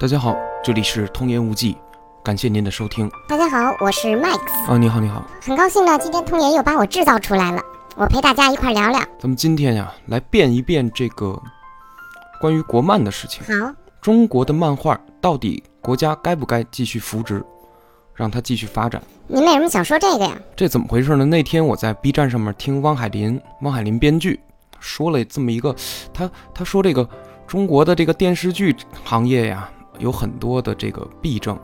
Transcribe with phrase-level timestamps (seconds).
[0.00, 1.76] 大家好，这里是通言无忌，
[2.24, 3.06] 感谢您的收听。
[3.28, 7.62] 大家好，我是 Max，啊，你好，你好，很高兴呢，今天通言又把我制造出来了，
[7.96, 8.98] 我陪大家一块聊聊。
[9.18, 11.38] 咱们今天呀，来变一变这个
[12.40, 13.42] 关于国漫的事情。
[13.44, 17.44] 好，中国的漫画到底国家该不该继续扶植，
[18.14, 19.02] 让它继续发展？
[19.26, 20.34] 您为什么想说这个呀？
[20.56, 21.26] 这怎么回事呢？
[21.26, 24.40] 那天我在 B 站上面听汪海林，汪海林编剧
[24.78, 25.76] 说了这么一个，
[26.14, 27.06] 他他说这个
[27.46, 28.74] 中国的这个电视剧
[29.04, 29.70] 行业呀。
[30.00, 31.56] 有很多的这个弊症，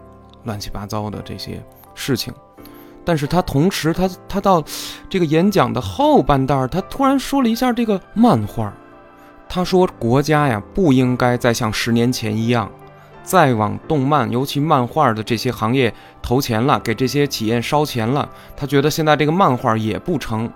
[0.45, 1.61] 乱七八糟的这些
[1.95, 2.33] 事情，
[3.05, 4.63] 但是他同时他他到
[5.09, 8.73] 这个演讲的后半段，他突然说了一下这个漫画，
[9.49, 12.71] 他说国家呀不应该再像十年前一样，
[13.25, 15.93] 再往动漫尤其漫画的这些行业
[16.23, 18.29] 投钱了，给这些企业烧钱了。
[18.57, 20.49] 他觉得现在这个漫画也不成，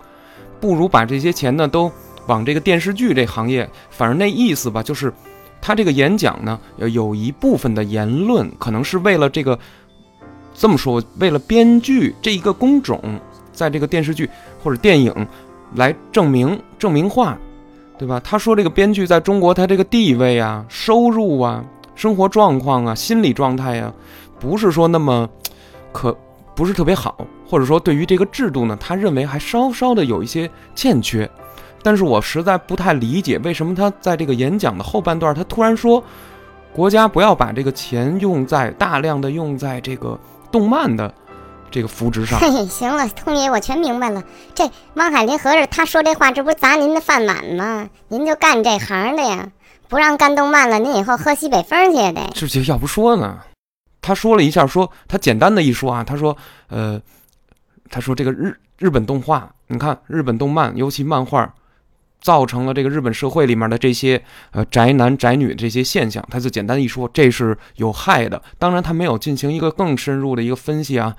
[0.60, 1.90] 不如把这些钱呢都
[2.26, 5.12] 往这个电视剧这行业，反正那意思吧，就是。
[5.60, 9.58] 他这个演讲呢，有一部分的言论可能是为了这个，
[10.54, 13.00] 这么说，为了编剧这一个工种，
[13.52, 14.28] 在这个电视剧
[14.62, 15.14] 或者电影
[15.74, 17.36] 来证明证明化，
[17.98, 18.18] 对吧？
[18.24, 23.92] 他说这个编剧在中国他这个地位啊、收入啊、生活状况啊、心理状态呀，
[24.38, 25.28] 不是说那么
[25.92, 26.16] 可
[26.56, 31.30] 不是特别好，或者说对于这个制度呢，他认为还稍稍的有一些欠缺。
[31.82, 36.02] 但是我实在不太理解，为什么他在这个演讲的后半段，他突然说，
[36.72, 40.18] 国家不要把这个钱用在大量的用在这个
[40.52, 41.12] 动漫的
[41.70, 42.38] 这个扶植上。
[42.38, 44.22] 嘿，行了，通爷，我全明白了。
[44.54, 47.88] 这汪海林合着他说这话，这不是砸您的饭碗吗？
[48.08, 49.48] 您就干这行的呀，
[49.88, 52.20] 不让干动漫了，您以后喝西北风去也得。
[52.34, 53.38] 这这要不说呢？
[54.02, 56.36] 他说了一下，说他简单的一说啊，他说，
[56.68, 57.00] 呃，
[57.88, 61.50] 他说这个日日本动画，你看日本动漫，尤其漫画。
[62.20, 68.40] 造成了这个日本社会里面的这些呃宅男宅女这些现象，他就简单一说，这是有害的。
[68.58, 71.16] 当然，他没有进行一个更深入的一个分析啊。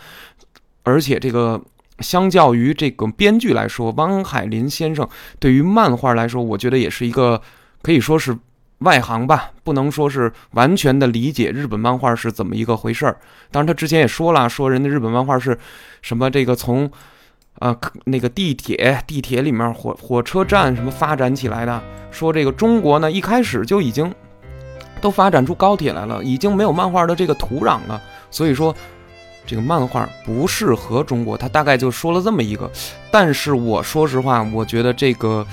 [0.84, 1.60] 而且，这个
[2.00, 5.08] 相较于这个编剧来说，汪海林先生
[5.40, 7.42] 对于漫画来说，我觉得也是一个
[7.82, 8.38] 可以说是
[8.80, 13.18] 外行吧，不能说是完全的理解日本漫画是怎么一个回事儿。
[13.52, 15.58] 当然，他之前也说了，说人家日本漫画是
[16.02, 16.92] 什么这个从。
[17.62, 21.80] 啊，那个地铁，地铁里面火火车站什么发展起来的？
[22.10, 24.12] 说这个中国呢，一开始就已经
[25.00, 28.02] 都发展出高铁来了，已经没有漫画的这个土壤了。
[28.32, 28.76] 所以说，
[29.46, 31.38] 这个漫画不适合中国。
[31.38, 32.68] 他大概就说了这么一个。
[33.12, 35.46] 但是我说实话，我觉得这个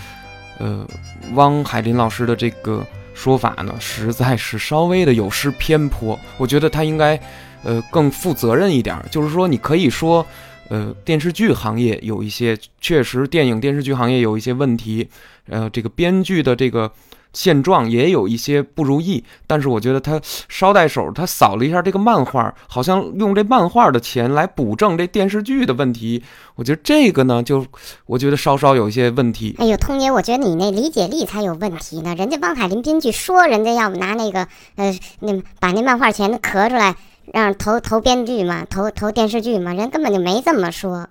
[0.59, 0.87] 呃，
[1.35, 2.83] 汪海林老师的这个
[3.13, 6.19] 说法呢，实在是稍微的有失偏颇。
[6.39, 7.21] 我觉得他应该
[7.65, 10.25] 呃更负责任一点，就是说你可以说。
[10.69, 15.09] 呃，电视剧行业有一些确实，电影电视剧行业有一些问题，
[15.49, 16.91] 呃，这个编剧的这个
[17.33, 19.25] 现状也有一些不如意。
[19.47, 26.23] 但是我觉得他捎带手，他扫了一下这个漫画，好像用这漫画的钱来补正这电视剧的问题。
[26.55, 27.65] 我觉得这个呢，就
[28.05, 29.57] 我觉得稍稍有一些问题。
[29.59, 32.15] 哎呦，通爷，我觉得你那理解力才有问题呢。
[32.15, 34.47] 人家汪海林编剧说，人家要拿那个
[34.77, 36.95] 呃，那把那漫画钱咳出来。
[37.33, 41.09] 让投投编剧嘛，投投电视剧嘛，人根本就没这么说，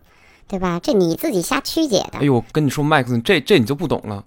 [0.47, 0.79] 对吧？
[0.81, 2.19] 这你自己瞎曲解的。
[2.19, 4.23] 哎呦，跟你说，麦克，这这你就不懂了。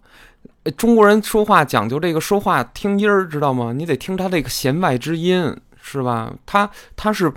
[0.76, 3.72] 中国人说话讲究这个说话听音儿，知道吗？
[3.72, 6.32] 你得听他这个弦外之音，是吧？
[6.44, 7.32] 他他是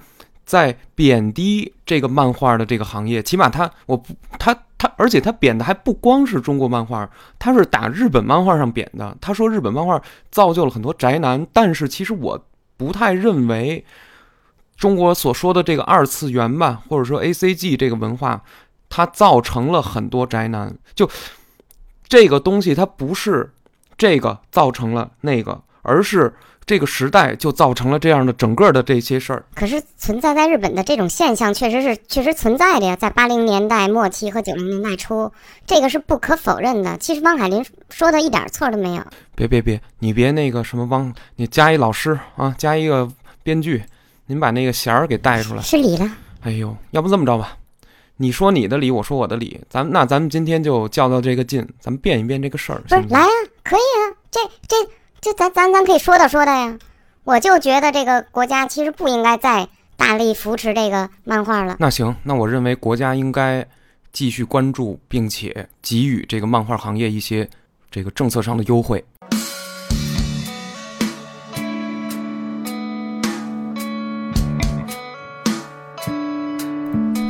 [0.46, 7.10] 在贬低这个漫画的这个行业，起码他我不他他，而且他贬的还不光是中国漫画，
[7.40, 9.16] 他是打日本漫画上贬的。
[9.22, 13.84] 他说日本漫画造就了很多宅男，但是其实我不太认为。
[14.84, 18.44] 中国所说的这个二次元吧，或者说 A C G 这个文化，
[18.90, 20.76] 它造成了很多宅男。
[20.94, 21.10] 就
[22.06, 23.54] 这个东西，它不是
[23.98, 26.34] 这个造成了那个，而是
[26.66, 29.46] 这个时代就造成了这样的整个的这些事儿。
[29.56, 32.94] 可是存在在日本的这种现象，确实是确实存在的呀。
[32.94, 35.32] 在八零年代末期和九零年代初，
[35.66, 36.98] 这个是不可否认的。
[36.98, 39.04] 其实汪海林说的一点错都没有。
[39.34, 43.10] 别别别，你别那个什么汪，你加一老师啊，加一个
[43.44, 43.82] 编剧。
[44.26, 46.10] 您把那个弦儿给带出来，失礼了。
[46.42, 47.58] 哎呦，要不这么着吧，
[48.18, 52.82] 你说你的理，我说我的理，咱那咱们今天就较较这个劲，咱们辩一辩这个事儿。
[52.82, 53.28] 不是，来呀，
[53.64, 54.76] 可以啊，这这
[55.22, 56.78] 这咱咱咱可以说道说道呀。
[57.24, 61.78] 我就觉得这个国家其实不应该再大力扶持这个漫画了。
[61.80, 63.66] 那行，那我认为国家应该
[64.12, 67.50] 继续关注，并且给予这个漫画行业一些
[67.90, 69.04] 这个政策上的优惠。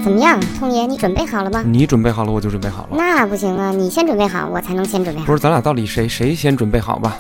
[0.04, 1.64] 怎么样，通爷，你准备好了吗？
[1.66, 2.90] 你准备好了，我就准备好了。
[2.92, 5.26] 那不行啊，你先准备好，我才能先准备好。
[5.26, 7.18] 不是，咱俩到底谁谁先准备好吧？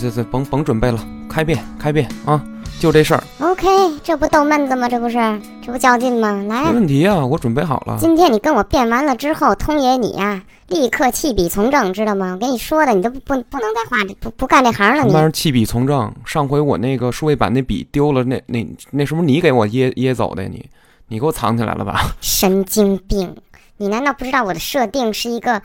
[0.00, 0.98] 这这甭甭准备了，
[1.28, 2.42] 开辩开辩啊！
[2.80, 3.66] 就这事儿，OK，
[4.02, 4.88] 这不逗闷子吗？
[4.88, 5.18] 这不是，
[5.60, 6.42] 这不较劲吗？
[6.48, 7.96] 来没、问题啊，我准备好了。
[8.00, 12.32] 今天你跟我辩完了之后，通爷你呀、立刻弃笔从政，知道吗？
[12.32, 16.12] 我跟你说的，你都不不不能再画这不不干这行了，你什么玩意儿弃笔从政？
[16.24, 20.44] 上回我那个数位板那笔丢了，那那那是不是你给我掖掖走的？
[20.44, 20.64] 你
[21.08, 22.14] 你给我藏起来了吧？
[22.20, 23.34] 神经病！
[23.76, 25.60] 你难道不知道我的设定是一个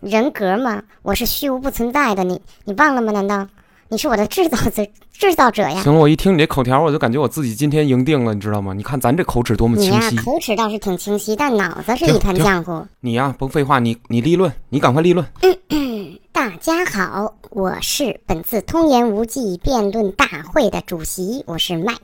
[0.00, 0.82] 人格吗？
[1.02, 3.12] 我是虚无不存在的，你你忘了吗？
[3.12, 3.46] 难道
[3.88, 5.82] 你是我的制造者 制造者呀？
[5.82, 8.72] 行了，我一听你这口条，我就感觉我自己今天赢定了，你知道吗？
[8.72, 10.16] 你看咱这口齿多么你呀、清晰。
[10.18, 12.86] 口齿倒是挺清晰，但脑子是一团浆糊。
[13.00, 15.26] 你呀、甭废话，你你立论，你赶快立论。
[16.32, 21.96] 大家好，我是本次通言无忌辩论大会的主席，我是 Max。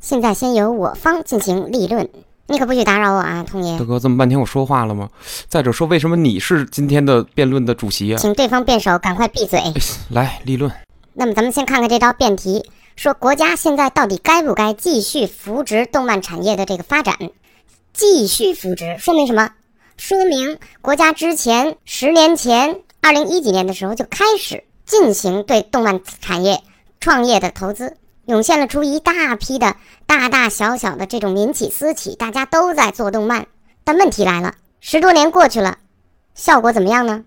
[0.00, 2.08] 现在先由我方进行立论，
[2.46, 3.84] 你可不许打扰我啊，通爷大。
[3.84, 5.10] 哥，这么半天我说话了吗？
[5.46, 8.16] 再者说，为什么你是今天的辩论的主席啊？
[8.18, 9.60] 请对方辩手赶快闭嘴。
[10.08, 10.72] 来立论。
[11.12, 12.64] 那么咱们先看看这道辩题，
[12.96, 17.16] 说国家现在到底该不该继续扶植动漫产业的这个发展？
[17.92, 19.50] 继续扶植说明什么？
[19.98, 26.62] 说明国家之前十年前，二零一几年的时候就开始进行对动漫产业
[27.00, 29.76] 创业的投资，涌现了出一大批的
[30.06, 33.46] 大大小小的这种民企私企，大家都在做动漫。
[33.84, 35.78] 但问题来了，十多年过去了，
[36.34, 37.24] 效果怎么样呢？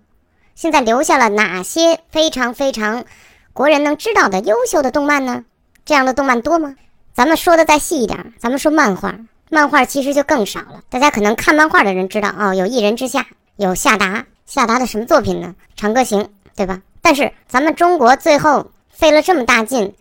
[0.55, 3.05] 现在留下了哪些非常非常
[3.53, 5.43] 国人能知道的优秀的动漫呢？
[5.83, 6.75] 这样的动漫多吗？
[7.13, 9.15] 咱们说的再细一点，咱们说漫画，
[9.49, 10.81] 漫画其实就更少了。
[10.89, 13.21] 大家可能看漫画的人知道哦，有《一人之下》，
[13.57, 15.55] 有夏达，夏达的什么作品呢？
[15.79, 16.23] 《长歌行》，
[16.55, 16.81] 对吧？
[17.01, 19.93] 但是咱们中国最后费了这么大劲，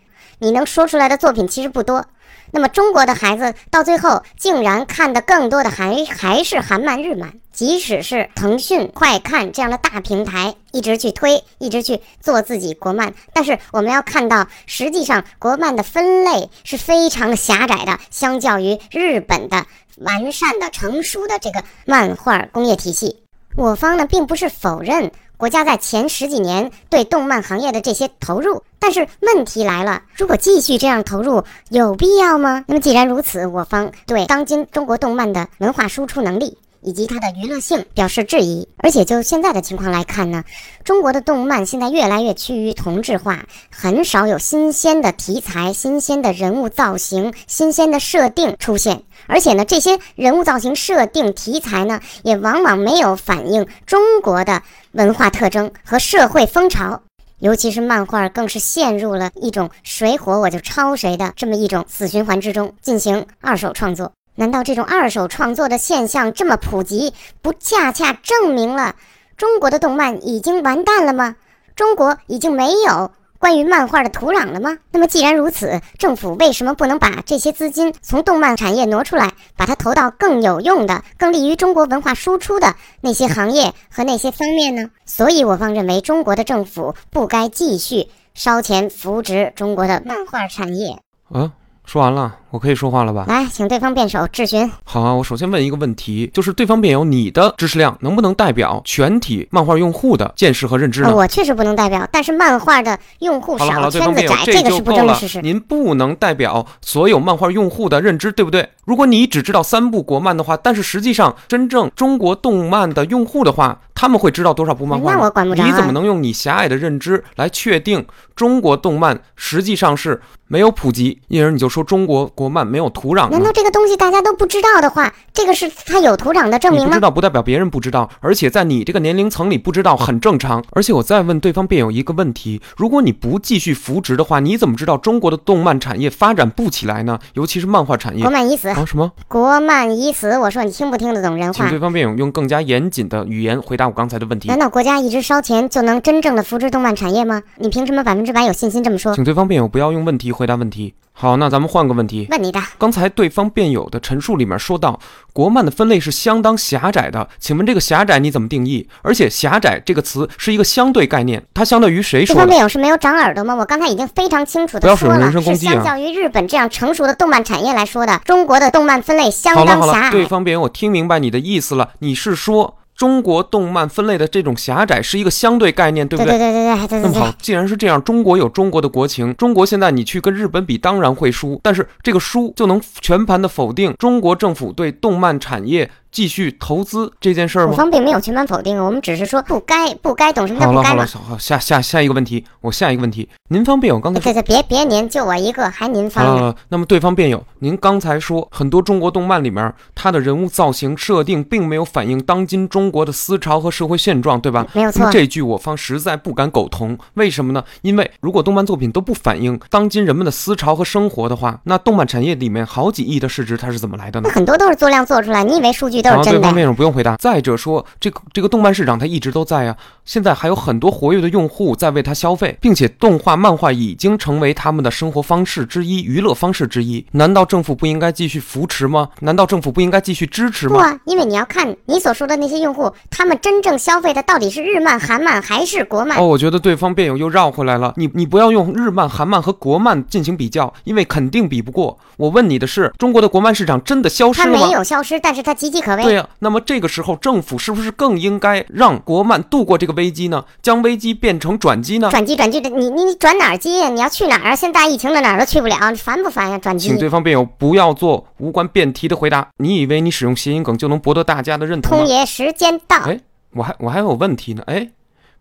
[0.43, 2.05] 你能说出来的作品其实不多。
[2.51, 19.65] 那么中国的孩子到最后竟然看的更多的还还是韩漫、日漫，即使是腾讯、快看这样的大平台一直去推，一直去做自己国漫，但是我们要看到，实际上国漫的分类是非常狭窄的，相较于日本的
[19.99, 23.23] 完善的、成熟的这个漫画工业体系。
[23.55, 25.13] 我方呢，并不是否认
[25.43, 32.65] 国家在前十几年对动漫行业的这些投入，但是问题来了，如果继续这样投入，有必要吗？
[32.69, 38.69] 那么既然如此，我方对当今中国动漫的文化输出能力以及它的娱乐性表示质疑。
[38.77, 40.45] 而且就现在的情况来看呢，
[40.85, 49.03] 中国的动漫现在越来越趋于同质化，很少有新鲜的题材、新鲜的人物造型、新鲜的设定出现。
[49.27, 54.63] 而且呢，这些人物造型、设定、题材呢，也往往没有反映中国的
[54.93, 57.03] 文化特征和社会风潮。
[57.39, 64.13] 尤其是漫画，更是陷入了一种谁火我就抄谁的这么一种死循环之中，进行二手创作。
[64.37, 67.13] 难道这种二手创作的现象这么普及，
[67.43, 68.95] 不恰恰证明了
[69.37, 71.35] 中国的动漫已经完蛋了吗？
[71.75, 73.11] 中国已经没有
[73.43, 74.79] 关于漫画的土壤了吗？
[74.93, 84.89] 那么既然如此，政府为什么不能把这些资金从动漫产业挪出来，把它投到更有用的、更利于中国文化输出的那些行业和那些方面呢？
[85.07, 90.97] 所以我方认为，中国的政府不该继续烧钱扶植中国的漫画产业。
[91.35, 91.51] 嗯，
[91.85, 93.25] 说完了，我可以说话了吧？
[93.27, 94.71] 来，请对方辩手质询。
[94.85, 101.09] 好啊，我首先问一个问题，就是对方辩友，你的知识量能不能代表全体漫画用户的见识和认知呢？
[101.09, 105.41] 呃我确实不能代表，但是漫画的用户少圈子窄，这个是够了争的事实。
[105.41, 108.69] 您不能代表所有漫画用户的认知，对不对？
[108.85, 115.15] 如果你只知道三部国漫的话，但是实际上真正中国动漫的用户的话，他们会知道多少部漫画？
[115.15, 118.05] 那我管不着啊你怎么能用你狭隘的认知来确定
[118.37, 123.53] 中国动漫实际上是没有普及，因而你就说中国国漫没有土壤难道？
[123.53, 126.89] 这个东西大家都不知道的话，这个是它有土壤的证明吗？
[126.89, 130.65] 不知道不代表别人不知道，而且在你这个年龄层里不知道很正常。
[130.71, 137.19] 而且我再问对方辩友一个问题：如果你不继续扶植的话，你怎么知道中国的动漫产业发展不起来呢？
[137.35, 138.31] 尤其是漫画产业国。
[138.31, 139.13] 漫已死，啊什么？
[139.29, 140.39] 国漫已死。
[140.39, 141.79] 我说你听不听得懂人话请对？
[141.79, 144.59] 方辩友用更加严谨的语言回答我刚才的问题难。
[144.59, 147.43] 道国家一直烧钱就能真正的扶植动漫产业吗？
[147.57, 149.15] 你凭什么百分之百有信心这么说？
[149.15, 150.95] 请对方辩友不要用问题回答问题。
[151.15, 152.27] 好，那咱们换个问题。
[152.31, 154.99] 问你的，刚才对方辩友的陈述里面说到，
[155.33, 158.89] 国漫的分类是相当狭窄的，请问这个狭窄你怎么定义？
[159.03, 162.49] 而且“狭窄”这个词是一个相对概念，它相对于谁说对方？
[162.49, 163.55] 辩友是没有长耳朵吗？
[163.55, 170.11] 我刚才已经非常清楚的说了，是人身攻击啊相较于日本这样成熟的动漫产业来说的，中国的动漫分类相好了好了，当狭隘。
[170.11, 176.39] 对方辩友，我听明白你的意思了，你是说中国动漫分类的这种狭窄是一个相对概念，对不对？
[176.39, 177.01] 对对对对对,对。
[177.01, 187.73] 那么好，既然是这样，中国有中国的国情，中国现在你去跟日本比，当然会输，但是这个输就能全盘的否定中国政府对动漫产业继续投资这件事儿吗？
[187.73, 191.27] 我方并没有全盘否定，我们只是说不该不该懂什么叫好了好了，不该嘛。
[191.29, 196.43] 好下下下一个问题，我下一个问题，您方辩友刚才说对对，别别您，就我一个，还您方呢。
[196.43, 204.67] 呃，那么对方辩友，您刚才说很多中国动漫里面，它的人物造型设定并没有反映当今中国的思潮和社会现状，对吧？
[204.75, 207.65] 没有错那，这句我方实在不敢苟同，为什么呢？
[207.81, 214.35] 因为如果动漫作品都不反映当今人们的思潮和生活的话，那动漫产业里面好几亿的市值它是怎么来的呢那？
[214.35, 216.41] 很多都是做量做出来，你以为数据都然后是真的？
[216.41, 217.17] 对方辩友不用回答。
[217.17, 227.07] 再者说，这个这个动漫市场它一直都在啊，现在还有很多活跃的用户在为它消费，并且动画、漫画已经成为他们的生活方式之一、娱乐方式之一。
[227.13, 229.09] 难道政府不应该继续扶持吗？
[229.21, 230.75] 难道政府不应该继续支持吗？
[230.75, 236.19] 不啊，因为你要看你所说的那些用户，他们真正消费的到底是日漫、韩漫还是国漫？
[236.19, 237.93] 哦，我觉得对方辩友又绕回来了。
[237.97, 241.99] 你你不要用日漫、韩漫和国漫进行比较，因为肯定比不过。
[242.17, 244.73] 我问你的是，中国的国漫市场真的消失了吗它没？
[244.73, 246.03] 有消失，但是它岌岌可危。
[246.03, 250.45] 对呀、那么这个时候政府是不是更应该让国漫度过这个危机呢？
[250.61, 252.11] 将危机变成转机呢？
[252.11, 253.89] 转机转机的，你你你转哪儿机呀？
[253.89, 254.57] 你要去哪儿啊？
[254.57, 256.59] 现在疫情的哪儿都去不了，烦不烦呀？
[256.59, 256.99] 转机请。
[256.99, 259.49] 对方辩友不要做无关辩题的回答。
[259.59, 262.05] 你以为你使用谐音梗就能博得大家的认同吗？
[262.05, 262.97] 通爷，时间到。
[262.99, 263.21] 哎
[263.55, 264.63] 我还我还有问题呢。
[264.67, 264.89] 哎，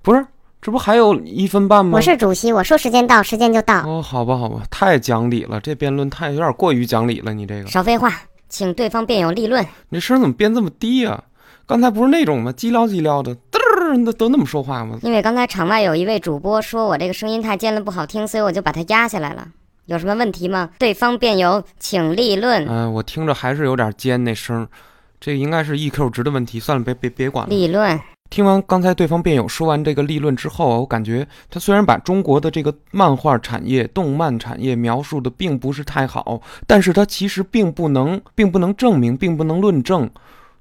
[0.01, 0.25] 不是，
[0.61, 1.93] 这不还有一分半吗？
[1.95, 3.87] 我是主席，我说时间到，时间就到。
[3.87, 7.33] 哦，好吧，好吧，太讲理了，这辩论太有点过于讲理了。
[7.33, 8.11] 你这个，少废话，
[8.51, 9.65] 请对方辩友立论。
[9.89, 11.23] 你这声怎么变这么低呀、
[11.65, 12.51] 刚才不是那种吗？
[12.51, 14.99] 叽撩叽撩的，嘚儿，都都那么说话吗？
[15.01, 19.47] 因为刚才场外有一位主播说我这个声音太尖了不好听，所以我就把它压下来了。
[19.85, 20.69] 有什么问题吗？
[20.77, 22.67] 对方辩友请立论。
[22.67, 24.67] 嗯、我听着还是有点尖那声儿，
[25.19, 26.59] 这应该是 EQ 值的问题。
[26.59, 27.49] 算了，别别别管了。
[27.49, 27.99] 立论。
[28.31, 40.09] 听完刚才对方辩友说完这个立论之后，我感觉他虽然把中国的这个漫画产业、动漫产业描述的并不是太好，但是他其实并不能，并不能证明，并不能论证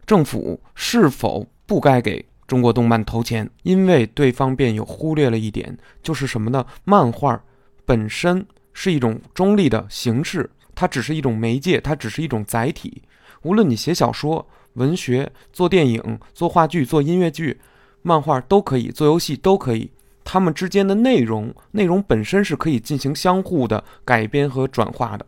[0.04, 6.66] 政府是否不该给中国动漫投钱，因为对方辩友忽略了一点，就是什么呢？
[6.82, 7.40] 漫画
[7.84, 13.00] 本身是一种中立的形式，它只是一种媒介，它只是一种载体。
[13.42, 17.60] 无论你写小说、文学、做电影、做话剧、做音乐剧、
[18.02, 19.90] 漫画都可以，做游戏都可以。
[20.24, 25.26] 它们之间的内容，内容本身是可以进行相互的改编和转化的。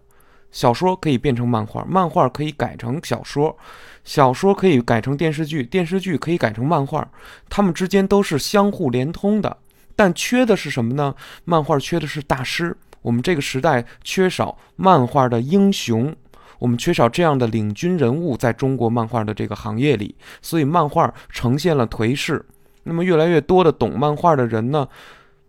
[0.53, 3.57] 小说可以变成漫画，漫画可以改成小说，
[4.05, 7.11] 小说可以改成电视剧，电视剧可以改成漫画，
[7.49, 9.57] 它们之间都是相互连通的。
[9.97, 11.15] 但缺的是什么呢？
[11.45, 12.77] 漫画缺的是大师。
[13.01, 16.15] 我们这个时代缺少漫画的英雄，
[16.63, 22.41] 我们缺少这样的领军人物在中国漫画的这个行业里，所以漫画呈现了颓势。
[22.85, 24.87] 那么越来越多的懂漫画的人呢，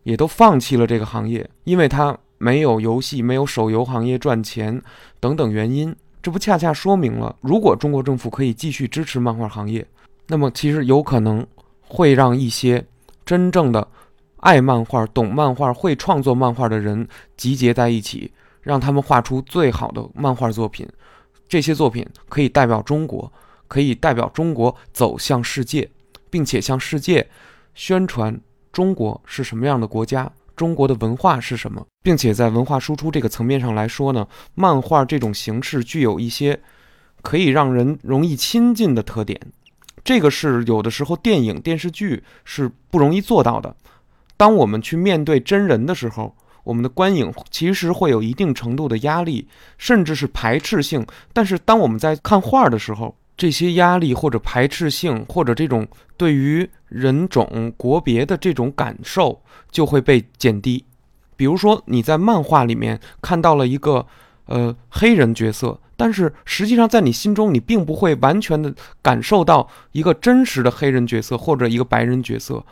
[0.01, 4.81] 也都放弃了这个行业，因为它没有游戏、没有手游行业赚钱
[5.19, 5.95] 等等原因。
[6.19, 9.85] 这不恰恰说明了，如果中国政府可以继续支持漫画行业，
[10.25, 11.45] 那么其实有可能
[11.87, 12.83] 会让一些
[13.23, 13.87] 真正的
[14.37, 18.31] 爱漫画、懂漫画、会创作漫画的人集结在一起，
[18.63, 20.87] 让他们画出最好的漫画作品。
[21.47, 23.31] 这些作品可以代表中国，
[23.67, 25.87] 可以代表中国走向世界，
[26.31, 27.29] 并且向世界
[27.75, 28.39] 宣传
[28.71, 36.59] 中国是什么样的国家，中国的文化是什么，并且在文化输出这个层面上来说呢，漫画这种形式具有一些
[37.21, 39.39] 可以让人容易亲近的特点。
[40.03, 43.75] 这个是有的时候电影、电视剧是不容易做到的。
[44.35, 51.05] 当我们去面对真人的时候，我们的观影其实会有一定程度的压力，甚至是排斥性。
[51.33, 59.41] 但是当我们在看画的时候，这些压力或者排斥性，或者这种对于人种、国别的这种感受
[59.71, 60.85] 就会被减低。
[61.35, 64.05] 比如说你在漫画里面看到了一个
[64.45, 72.63] 呃黑人角色，但是实际上在你心中你并不会完全的感受到一个真实的黑人角色或者一个白人角色。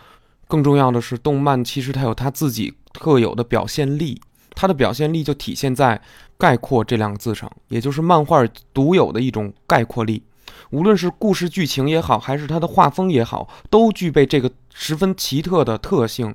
[0.48, 4.22] 更重要的是，动漫其实它有它自己特有的表现力，
[4.56, 6.02] 它的表现力就体现在
[6.38, 10.24] “概括”这两个字上，也就是漫画独有的一种概括力。
[10.70, 16.34] 无论是故事剧情也好，还是它的画风也好，都具备这个十分奇特的特性。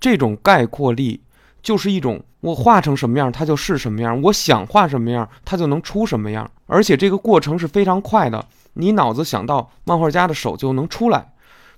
[0.00, 1.20] 这种概括力
[1.62, 6.50] 就是一种我画成什么样，它就是什么样；我想画什么样，它就能出什么样。
[6.66, 8.44] 而且这个过程是非常快的，
[8.74, 11.32] 你脑子想到，漫画家的手就能出来。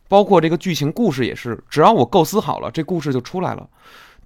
[0.08, 3.68] 包括这个剧情故事也是，只要我构思好了，这故事就出来了。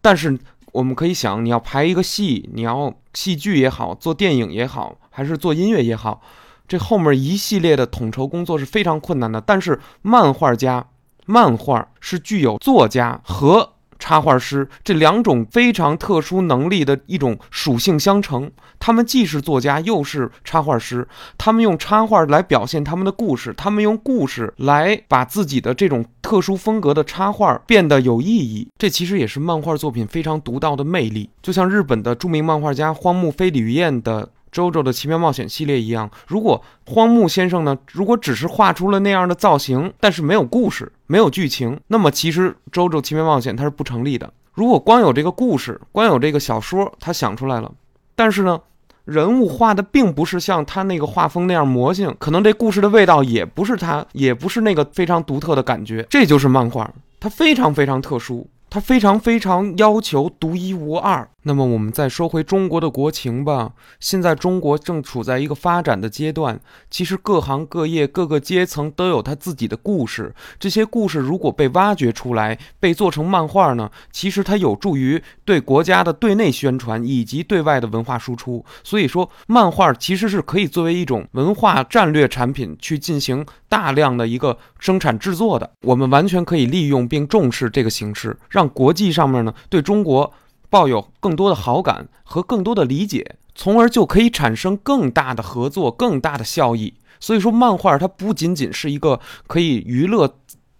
[0.00, 0.38] 但是
[0.72, 6.20] 我们可以想，你要排一个戏，你要戏剧也好，做电影也好，还是做音乐也好，
[6.66, 9.40] 这后面一系列的统筹工作是非常困难的。
[9.40, 10.86] 但是漫画家，
[11.26, 18.50] 漫画是具有作家和插画师这两种非常特殊能力的一种属性相乘。
[18.78, 21.06] 他们既是作家，又是插画师。
[21.36, 28.68] 他们用插画来表现他们的故事，他们用故事来把自己的这种特殊风格的插画变得有意义。
[28.78, 31.28] 这其实也是漫画作品非常独到的魅力。
[31.42, 44.32] 就像日本的著名漫画家荒木飞吕彦的《周周的奇妙冒险》系列一样，如果荒木先生呢，如果只是画出了那样的造型，但是没有故事、没有剧情，那么其实《周周奇妙冒险》它是不成立的。
[44.52, 47.72] 如果光有这个故事，光有这个小说，他想出来了，
[48.14, 48.60] 但是呢？
[49.04, 56.06] 人物画的并不是像他那个画风那样魔性，可能这故事的味道也不是他，也不是那个非常独特的感觉。
[56.10, 58.46] 这就是漫画，它非常非常特殊。
[58.68, 61.26] 它非常非常要求独一无二。
[61.44, 63.72] 那么我们再说回中国的国情吧。
[64.00, 70.34] 现在中国正处在一个发展的阶段，其实各行各业、各个阶层都有他自己的故事。
[70.58, 78.64] 这些故事如果被挖掘出来，被做成漫画呢，其实它有助于对国家的对内宣传以及对外的文化输出。
[78.82, 85.70] 所以说，漫画其实是可以作为一种文化战略产品去进行大量的一个生产制作的。
[85.82, 88.36] 我们完全可以利用并重视这个形式。
[88.50, 90.30] 让国际上面呢对中国
[90.70, 96.94] 抱有更多的好感和更多的理解，从而就可以产生更大的合作、更大的效益。
[97.20, 100.36] 所以说，漫画它不仅仅是一个可以娱乐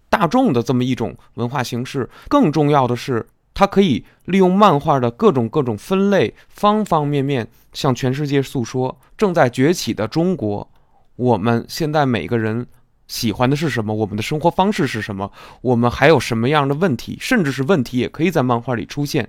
[0.09, 10.69] 大众的这么一种文化形式，更重要的是，它可以利用漫画的各种各种分类，方方面面向全世界诉说正在崛起的中国。
[11.15, 12.67] 我们现在每个人。
[13.09, 13.91] 喜欢的是什么？
[13.91, 15.31] 我们的生活方式是什么？
[15.61, 17.17] 我们还有什么样的问题？
[17.19, 19.27] 甚至是问题也可以在漫画里出现。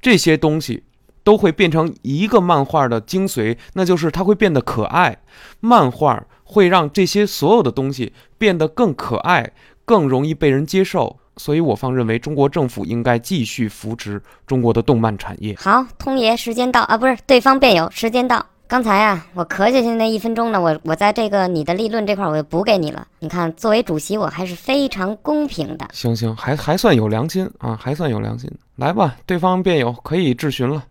[0.00, 0.84] 这些东西
[1.22, 5.18] 都会变成一个漫画的精髓，那就是它会变得可爱。
[5.60, 9.52] 漫画会让这些所有的东西变得更可爱，
[9.84, 11.18] 更容易被人接受。
[11.36, 15.54] 所以我方认为，中国政府应该继续扶持中国的动漫产业。
[15.58, 18.44] 好，通爷，时间到啊，不是，对方辩友，时间到。
[18.66, 23.06] 刚才啊，我咳下去那一分钟呢，我我在这个你的立论这块，我就补给你了。
[23.20, 25.88] 你看，作为主席，我还是非常公平的。
[25.92, 28.50] 行行，还还算有良心啊，还算有良心。
[28.80, 30.82] 来吧，对方辩友可以质询了，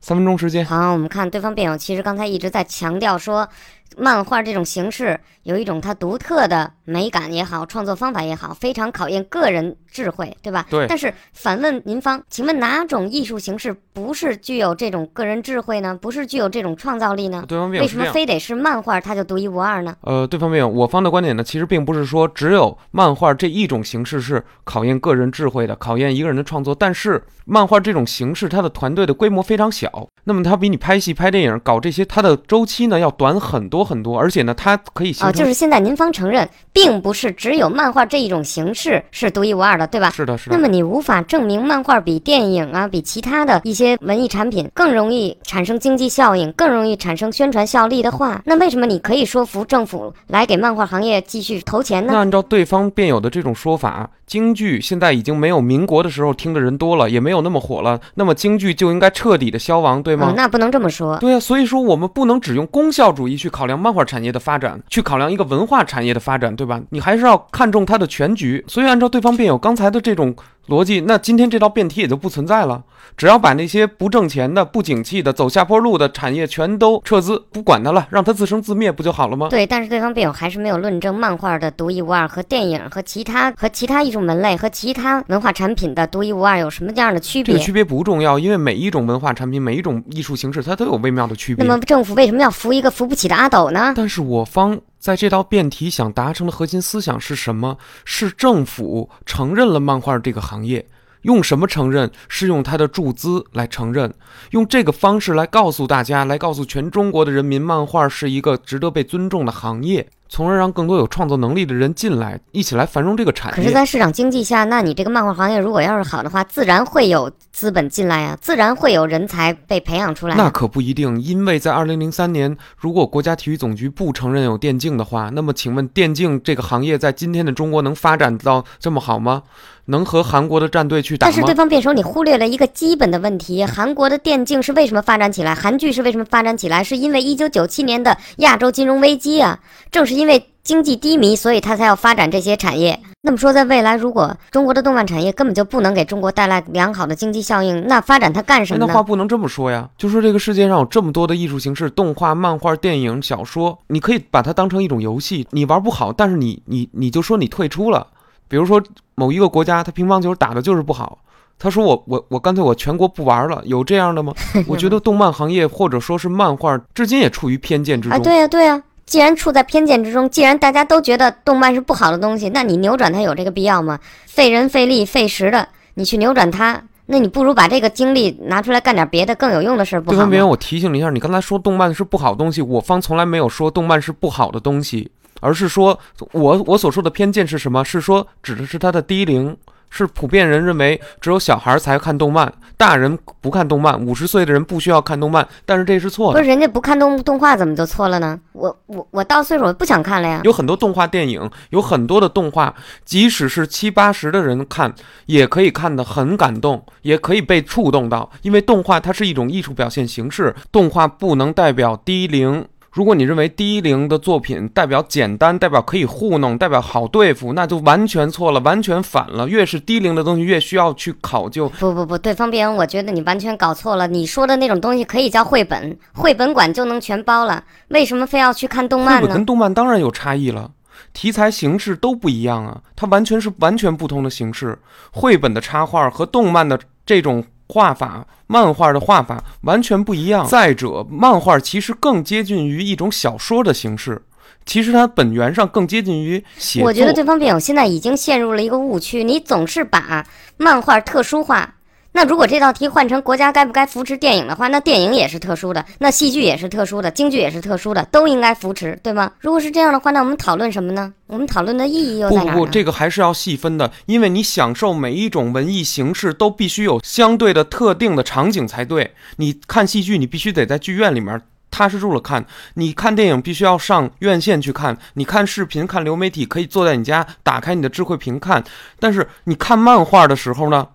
[0.00, 0.64] 三分钟时间。
[0.64, 3.48] 好，我们看对方辩友，其实刚才一直在强调说。
[3.96, 10.66] 漫画这种形式有一种它独特的美感也好，创作方法也好，非常考验个人智慧，对吧？
[10.70, 10.86] 对。
[10.86, 15.98] 但是反问您方，请问哪种艺术形式不是具有这种个人智慧呢？
[16.00, 17.44] 不是具有这种创造力呢？
[17.48, 19.96] 对方为什么非得是漫画它就独一无二呢？
[20.02, 26.74] 呃，对方辩友，我方的观点呢，其实并不是说只有漫画这一种形式是考验个人智慧的，考验一个人的创作。
[26.74, 33.79] 但是漫画这种形式，它的团队的规模非常小，那么它比你拍戏、拍电影、搞这些，它的周期呢要短很多。
[33.84, 40.10] 很多，而且呢，它可以啊，就是现在您方承认，并不是只有漫画这一种形式是独一无二的，对吧？
[40.10, 40.56] 是的，是的。
[40.56, 52.12] 那么你无法证明漫画比电影啊，比其他的一些文艺产品更容易产生经济效应，更容易产生宣传效力的话，那为什么你可以说服政府来给漫画行业继续投钱呢？
[52.12, 60.32] 那按照对方辩友的这种说法，京剧现在已经没有民国的时候听的人多了，也没有那么火了，那么京剧就应该彻底的消亡，对吗？
[60.36, 61.16] 那不能这么说。
[61.18, 63.69] 对啊，所以说我们不能只用功效主义去考量。
[63.78, 66.80] 漫画产业的发展，去考量一个文化产业的发展，对吧？
[66.90, 68.64] 你还是要看重它的全局。
[68.66, 70.34] 所以，按照对方辩友刚才的这种。
[70.68, 72.82] 逻辑，那今天这道辩题也就不存在了。
[73.16, 79.48] 只要把那些不挣钱的、不景气的、走下坡路的产业全都撤资，不管它了，让它自生自灭，不就好了吗？
[79.50, 87.52] 对，但是对方辩友还是没有论证漫画的独一无二和电影和其他和其他艺术门类和其他文化产品的独一无二有什么样的区别？
[87.52, 91.64] 这个区别不重要，因为每一种文化产品、每一种艺术形式，它都有微妙的区别。
[91.64, 93.92] 那么政府为什么要扶一个扶不起的阿斗呢？
[93.96, 94.80] 但是我方。
[95.00, 97.78] 在这道辩题想达成的核心思想是什么？
[98.04, 100.86] 是政府承认了漫画这个行业，
[101.22, 102.10] 用什么承认？
[102.28, 104.12] 是用他的注资来承认，
[104.50, 110.06] 用这个方式来告诉大家，来告诉全中国的人民，漫画是一个值得被尊重的行业。
[110.32, 113.56] 从而让更多有创作能力的人进来，一起来繁荣这个产业。
[113.56, 120.36] 可是，在市场经济下，那你这个漫画行业如果要是好的话，自然会有资本进来啊，自然会有人才被培养出来。
[120.36, 129.42] 那可不一定，因为在二零零三年，如果国家体育总局不承认有电竞的话，那么请问电竞这个行业在今天的中国能发展到这么好吗？
[129.86, 131.32] 能和韩国的战队去打吗？
[131.32, 135.54] 但是对方辩手，你忽略了一个基本的问题：韩国的电竞是为什么发展起来？
[135.54, 136.82] 韩剧是为什么发展起来？
[136.84, 139.58] 是因为一九九七年的亚洲金融危机啊！
[139.90, 143.00] 正是因为经济低迷，所以他才要发展这些产业。
[143.22, 148.86] 那么说，在未来，如果中国的动漫产业根本就不能给中国带来良好的经济效应，那发展它干什么呢？
[148.88, 149.88] 那话不能这么说呀！
[149.98, 158.06] 就说这个世界上有这么多的艺术形式，动画、漫画、电影、小说，你可以把它当成一种游戏，你玩不好，但是你你你就说你退出了。
[158.50, 158.82] 比如说
[159.14, 161.18] 某一个国家，他乒乓球打的就是不好，
[161.56, 164.34] 他说我我我干脆我全国不玩了，有这样的吗？
[164.66, 168.18] 我觉得动漫行业或者说是漫画，至今也处于偏见之中。
[168.18, 174.00] 啊，对呀、对呀、既然处在偏见之中，既然大家都觉得动漫是不好的东西，那你扭转它有这个必要吗？
[174.26, 185.98] 费人费力费时的，你去扭转它，那你不如把这个精力拿出来干点别的更有用的事儿，不好吗对方别人，我提醒你一下，你刚才说动漫是不好的东西，我方从来没有说动漫是不好的东西，而是说
[186.32, 187.84] 我我所说的偏见是什么？
[187.84, 189.56] 是说指的是它的低龄，
[189.88, 196.48] 是普遍人认为只有小孩才看动漫，大人不看动漫，五十岁的人不需要看动漫，但是这是错的不是。
[196.48, 198.38] 人家不看动动画怎么就错了呢？
[198.52, 200.40] 我我我到岁数我不想看了呀。
[200.44, 202.74] 有很多动画电影，有很多的动画，
[203.04, 204.94] 即使是七八十的人看，
[205.26, 208.30] 也可以看得很感动，也可以被触动到。
[208.42, 212.66] 因为动画它是一种艺术表现形式，动画不能代表低龄。
[212.92, 219.48] 如果你认为低龄的作品代表简单，代表可以糊弄，代表好对付，那就完全错了，完全反了。
[219.48, 221.68] 越是低龄的东西，越需要去考究。
[221.78, 224.08] 不不不，对方辩友，我觉得你完全搞错了。
[224.08, 229.46] 你说的那种东西可以叫绘本，绘本馆就能全包了，为什么非要去看动漫呢绘本跟？
[229.46, 230.72] 动漫当然有差异了，
[231.12, 234.76] 题材形式都不一样啊，它完全是完全不同的形式。
[235.12, 236.76] 绘本的插画和动漫的
[237.06, 240.44] 这种画法、漫画的画法完全不一样。
[240.44, 244.20] 再者，漫画其实更接近于一种小说的形式，
[244.66, 246.88] 其实它本源上更接近于写作。
[246.88, 251.76] 我觉得对方辩友现在已经陷入了一个误区，你总是把漫画特殊化。
[252.12, 259.30] 那如果这道题换成国家该不该扶持电影的话，那电影也是特殊的，那戏剧也是特殊的，京剧也是特殊的，都应该扶持，对吗？
[259.38, 261.12] 如果是这样的话，那我们讨论什么呢？
[261.28, 262.68] 我们讨论的意义又，在哪儿呢？
[262.72, 269.14] 这个还是要细分的，因为你享受每一种文艺形式都必须有相对的特定的场景才对。
[269.36, 272.42] 你看戏剧，你必须得在剧院里面踏实住了看；
[272.74, 278.62] 你看电影，必须要上院线去看；你看视频、看流媒体，可以坐在你家打开你的智慧屏看。
[278.98, 280.88] 但是你看漫画的时候呢，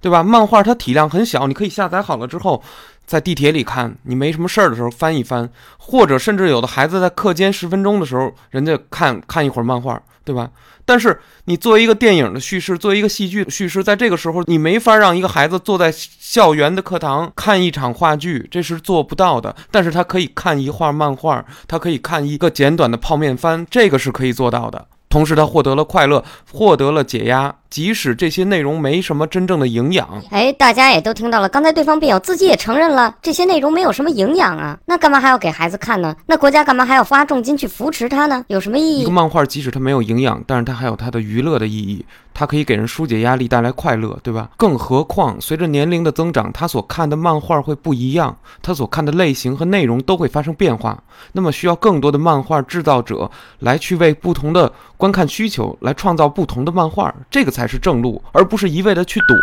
[0.00, 0.22] 对吧？
[0.22, 2.62] 漫画它体量很小，你可以下载好了之后。
[3.06, 10.48] 在地铁里看，你没什么事儿的时候翻一翻，或者甚至有的孩子在课间十分钟的时候，人家看看一会儿漫画，对吧？
[10.84, 19.56] 但是你作为一个电影的叙事，作为一个戏剧的叙事，在这个时候你没法让一个孩子坐在校园的课堂看一场话剧，这是做不到的。
[19.72, 24.86] 但是他可以看一画漫画，他可以看一个简短的泡面番，这个是可以做到的。
[25.10, 30.08] 同时，他获得了快乐，获得了解压，即使这些内容没什么真正的营养。
[30.30, 36.14] 哎，大家也都听到了，刚才对方辩友自己也承认了，这些内容没有什么营养啊，那干嘛还要给孩子看呢？
[36.26, 38.44] 那国家干嘛还要花重金去扶持它呢？
[38.46, 39.10] 有什么意义一个？
[39.10, 42.06] 漫画即使它没有营养，但是它还有它的娱乐的意义，
[42.40, 44.48] 它可以给人疏解压力，带来快乐，对吧？
[44.56, 50.98] 更何况随着年龄的增长，他所看的漫画会不一样，他所看的类型和内容都会发生变化。
[51.32, 59.36] 那么需要更多的漫画制造者来去为不同的观看需求来创造不同的漫画，这个才是正路，而不是一味的去躲，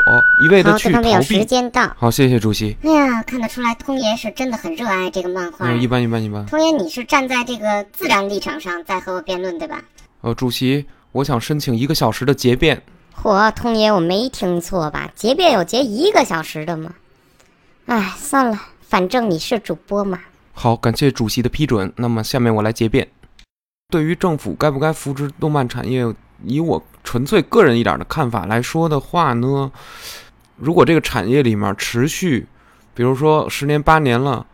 [0.44, 1.46] 一味的，去逃避，时。
[1.46, 1.88] 间到。
[2.00, 2.76] 好，谢谢主席。
[2.82, 5.68] 哎呀，看得出来，通爷是真的很热爱这个漫画。
[5.68, 6.44] 嗯，一般一般一般。
[6.48, 9.84] 通爷，你是站在这个自然立场上在和我辩论，对吧？
[10.22, 12.82] 呃，主席，我想申请一个小时的结辩。
[13.16, 15.12] 嚯，通爷，我没听错吧？
[15.16, 16.94] 结辩有结一个小时的吗？
[17.88, 20.20] 哎，算了，反正你是主播嘛。
[20.54, 21.92] 好，感谢主席的批准。
[21.96, 23.08] 那么下面我来结辩。
[23.90, 26.06] 对于政府该不该扶持动漫产业，
[26.44, 29.72] 以我纯粹个人一点的看法来说的话呢，
[30.58, 32.46] 如果这个产业里面持续，
[32.94, 34.46] 比如说十年八年了，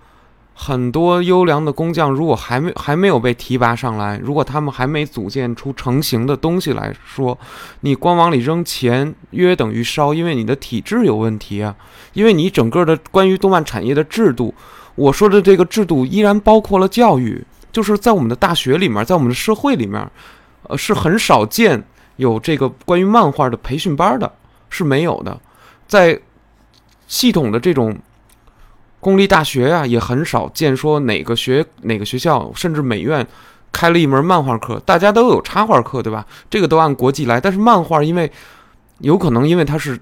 [0.56, 7.38] 很多优良的工匠如果还没还没有被提拔上来，如果他们还没组建出成型的东西来说，
[7.82, 11.76] 你光往里扔钱，约等于烧，因为你的体制有问题啊，
[12.13, 14.54] 因为你整个的关于动漫产业的制度。
[14.96, 20.08] 我说的这个制度依然包括了教育，就是在我们的大学里面，在我们的社会里面，
[20.68, 21.84] 呃，是很少见
[22.18, 24.32] 有这个关于漫画的培训班的，
[24.70, 25.42] 是没有的。
[25.88, 26.20] 在
[27.08, 27.98] 系统的这种
[29.04, 33.28] 公立大学啊，也很少见说哪个学哪个学校，甚至美院
[33.72, 36.26] 开了一门漫画课，大家都有插画课，对吧？
[36.50, 38.32] 这个都按国际来，但是漫画因为
[39.00, 40.00] 有可能因为它是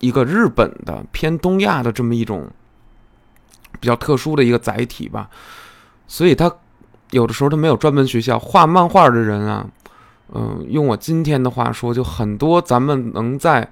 [0.00, 2.50] 一个日本的偏东亚的这么一种。
[3.78, 5.30] 比较特殊的一个载体吧，
[6.06, 6.52] 所以他
[7.12, 9.64] 有的时候他没有专门学校画漫画的人啊，
[10.34, 13.66] 嗯、用我今天的话说，就很多咱们能在，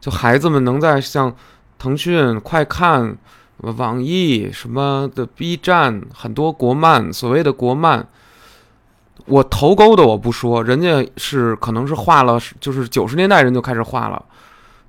[0.00, 1.34] 就孩子们能在像
[1.76, 3.16] 腾讯、快看、
[3.62, 8.06] 网易什么的 B 站，很多国漫，所谓的国漫。
[9.26, 14.24] 我头钩的我不说，人家是可能是画了，就是九十年代人就开始画了，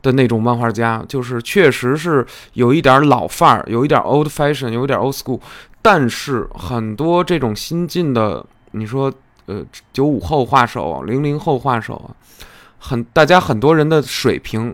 [0.01, 5.41] 的那种漫画家，就是确实是有一点老范儿，有一点 old fashion，有一点 old school。
[5.81, 9.11] 但是很多这种新进的，你说
[9.47, 12.15] 呃九五后画手、零零后画手啊，
[12.77, 14.73] 很大家很多人的水平，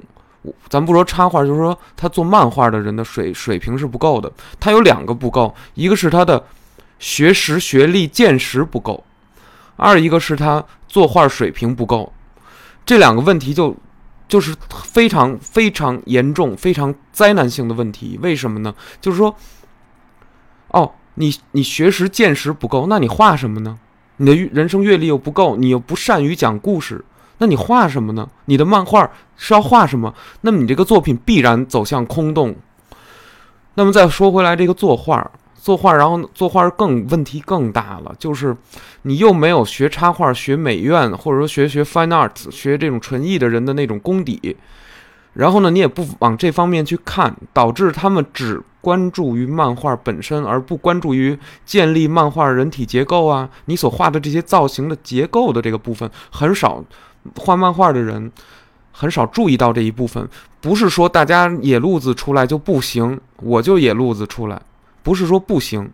[0.67, 4.31] 咱不说插画，就是说他做漫画的人的水水平是不够的。
[4.59, 6.43] 他有两个不够，一个是他的
[6.99, 9.03] 学识、学历、见识不够，
[9.75, 12.11] 二一个是他作画水平不够。
[12.85, 13.75] 这两个问题就
[14.27, 18.19] 就是非常非常严重、非常灾难性的问题。
[18.21, 18.73] 为什么呢？
[19.01, 19.35] 就是说，
[20.69, 23.79] 哦，你你学识见识不够，那你画什么呢？
[24.17, 27.03] 你的人生阅历又不够，你又不善于讲故事，
[27.37, 28.27] 那你画什么呢？
[28.45, 30.13] 你的漫画是要画什么？
[30.41, 32.55] 那么你这个作品必然走向空洞。
[33.75, 38.55] 那么再说回来，这个作画，作画，然后作画更问题更大了，就是
[39.01, 44.55] 你又没有学插画、学美院，或者说学学 Fine Art、学这种纯艺的人的那种功底，
[45.33, 48.61] 然后呢，你也不往这方面去看，导致他们只。
[48.85, 56.85] 关注于漫画本身，而不关注于建立漫画人体结构啊，你所画的这些造型的结构的这个部分，很少
[57.37, 58.31] 画漫画的人
[58.91, 60.27] 很少注意到这一部分。
[60.61, 64.61] 不是说大家野路子出来就不行，我就野路子出来，
[65.03, 65.91] 不是说不行，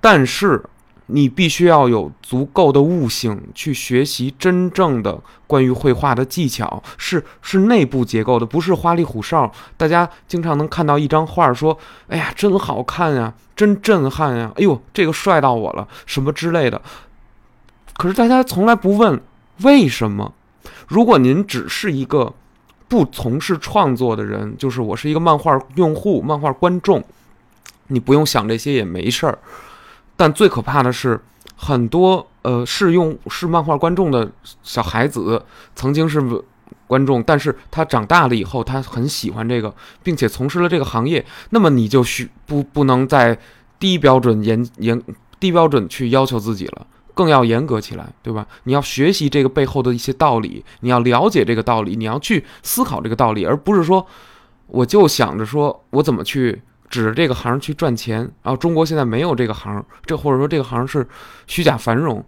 [0.00, 0.62] 但是。
[1.08, 9.52] 你必须要有足够的悟性去学习真正的关于绘画的技巧，是是内部结构的，不是花里胡哨。
[9.76, 11.76] 大家经常能看到一张画，说
[12.08, 16.80] ：“哎呀，真好看呀，真震撼呀，哎呦，这个帅到我了，什么之类的。”
[17.98, 19.20] 可是大家从来不问
[19.60, 20.32] 为什么。
[20.88, 22.32] 如果您只是一个
[22.88, 27.02] 不从事创作的人，就是我是一个漫画用户、漫画观众，
[27.88, 29.38] 你不用想这些也没事儿。
[30.16, 31.20] 但最可怕的是，
[31.56, 34.30] 很多呃是用是漫画观众的
[34.62, 35.42] 小孩子，
[35.74, 36.20] 曾经是
[36.86, 43.36] 观众，但是他长大了以后，他很喜欢这个，并且从事了这个行业，那么你就需不不能再
[43.80, 45.02] 低标准严严
[45.40, 48.46] 低标准去要求自己了，更要严格起来，对吧？
[48.64, 54.06] 你要学习这个背后的一些道理，你要了解这个道理，你要去思考这个道理，而不是说
[54.66, 56.60] 我就想着说我怎么去。
[56.90, 61.04] 指着这个行去赚钱，然后中国现在没有这个行，这或者说这个行是
[61.48, 62.24] 虚假繁荣，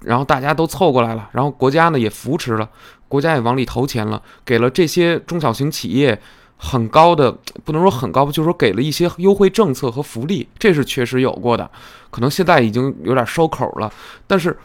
[0.00, 2.66] 然后大家都凑过来了，然后国家呢也扶持了，
[3.08, 6.18] 国家也往里投钱了，给了这些中小型企业
[6.56, 7.30] 很高的，
[7.64, 11.70] 不能说很高，就是说给了一些优惠政策和福利，这是确实有过的，
[12.10, 13.92] 可能现在已经有点收口了，
[14.26, 14.56] 但是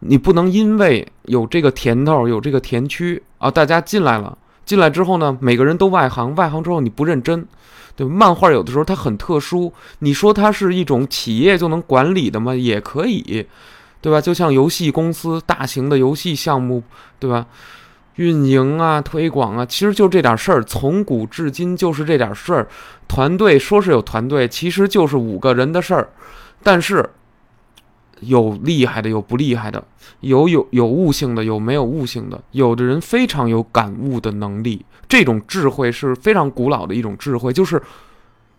[0.00, 7.46] 你不能因为有这个甜头，有这个甜区啊，大家进来了，进来之后呢，每个人都外行，外行之后你不认真。
[7.96, 12.54] 对，漫画有的时候它很特殊，你说它是一种企业就能管理的吗？
[12.54, 13.44] 也可以，
[14.00, 14.20] 对吧？
[14.20, 16.80] 就像游戏公司大型的游戏项目，
[17.18, 17.46] 对吧？
[18.18, 22.68] 运营啊，推广啊，其实就这点事儿，从古至今就是这点事儿。
[23.08, 26.08] 团队说是有团队，其实就是五个人的事儿，
[26.62, 27.10] 但是。
[28.22, 29.80] 有厉害的，有不厉害的，
[30.22, 32.42] 有有有悟性的，有没有悟性的。
[32.50, 37.80] 有的人非常有感悟的能力，这种智慧是非常古老的一种智慧，就是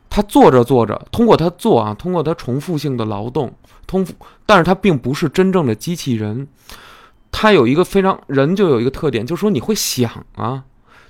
[0.09, 3.53] 他做着做着，通过他做啊，通过他重复性的劳动，
[3.85, 4.07] 通，
[4.45, 6.47] 但是他并不是真正的机器人，
[7.31, 10.63] 他有一个非常人就有一个特点，就是说你会想啊，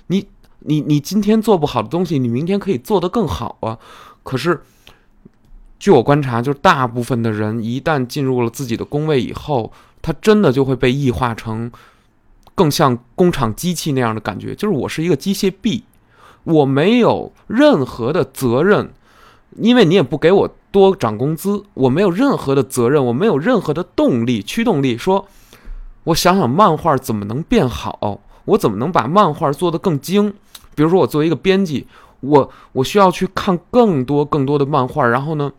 [0.08, 0.26] 你
[0.60, 3.78] 你你今天做不好的东西，你明天可以做得更好啊，
[4.22, 4.60] 可是。
[5.82, 11.72] 据我观察，就是大部分的人一旦进入了自己的工位以后，他真的就会被异化成
[12.54, 14.54] 更像工厂机器那样的感觉。
[14.54, 15.84] 就是我是一个机械臂，
[16.44, 18.92] 我没有任何的责任，
[19.56, 24.98] 因为你也不给我多涨工资，我没有任何的责任，我没有任何的动力、驱动力。
[24.98, 25.26] 说，
[26.04, 30.32] 我想想漫画怎么能变好，我怎么能把漫画做得更精？
[30.74, 31.86] 比如说，我作为一个编辑，
[32.20, 35.52] 我我需要去看更多更多的漫画，然后呢？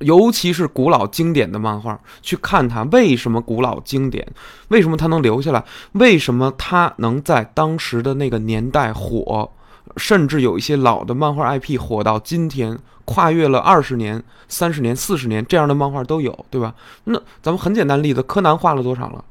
[0.00, 4.26] 尤其是古老经典的漫画，去看它为什么古老经典，
[4.68, 9.50] 为什么它能留下来，为什么它能在当时的那个年代火，
[9.96, 16.74] 甚至有一些老的漫画 IP 火到今天，跨越了二十年、三十年、四十年这样的漫画都有，对吧？
[17.04, 19.24] 那咱们很简单例子，柯南画了多少了？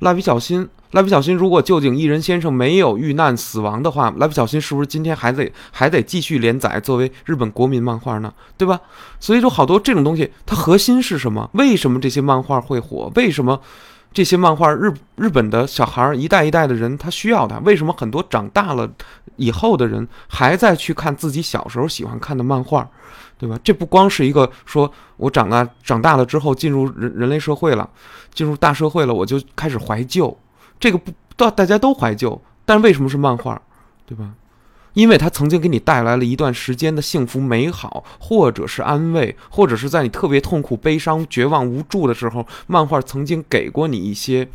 [0.00, 8.32] 蜡笔小新，蜡笔小新，如果旧井一人先生没有遇难死亡的话，蜡笔小新是不是今天还得还得继续连载作为日本国民漫画呢？
[8.58, 8.78] 对吧？
[9.18, 11.48] 所以说，好多这种东西，它核心是什么？
[11.54, 13.10] 为什么这些漫画会火？
[13.14, 13.58] 为什么
[14.12, 17.58] 这些漫画日日本的小孩一代一代的人他需要它？
[17.60, 18.88] 为什么很多长大了
[19.36, 22.88] 以后的人还在去看自己小时候喜欢看的漫画？
[23.36, 23.58] 对吧？
[23.64, 27.88] 这不光是一个说，我长大长大了之后进入人人类社会了，
[28.32, 30.34] 进入大社会了，我就开始怀旧。
[30.78, 33.60] 这个不，大大家都怀旧，但为什么是漫画？
[34.06, 34.34] 对吧？
[34.92, 44.48] 因为它曾经给你带来了一段时间的幸福美好，或者是安慰，或者是在你特别痛苦、悲伤、绝望、无助的时候，漫画曾经给过你一些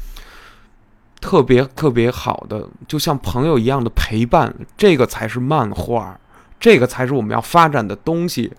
[1.21, 6.17] 特别特别好的，就像朋友一样的陪伴，这个才是漫画，
[6.59, 8.53] 这个才是我们要发展的东西。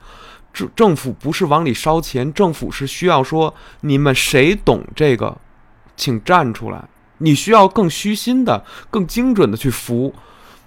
[0.52, 5.36] 政政府不是往里烧钱，政府是需要说你们谁懂这个，
[5.96, 6.84] 请站出来。
[7.18, 10.12] 你需要更虚心的、更精准的去服，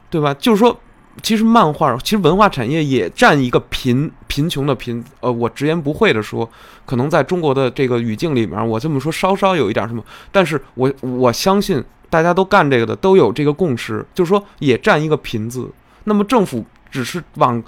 [0.10, 0.34] 对吧？
[0.36, 0.80] 就是说，
[1.22, 5.04] 其实漫画，其实文化产业也占一个贫贫穷的贫。
[5.20, 6.50] 呃，我直言不讳的说，
[6.86, 15.70] 可能在中国的这个语境里面，我这么说稍稍有一点什么，但是我我相信大家都干这个的都有这个共识，就是说也占一个贫字。
[16.06, 17.62] 那么政府只是往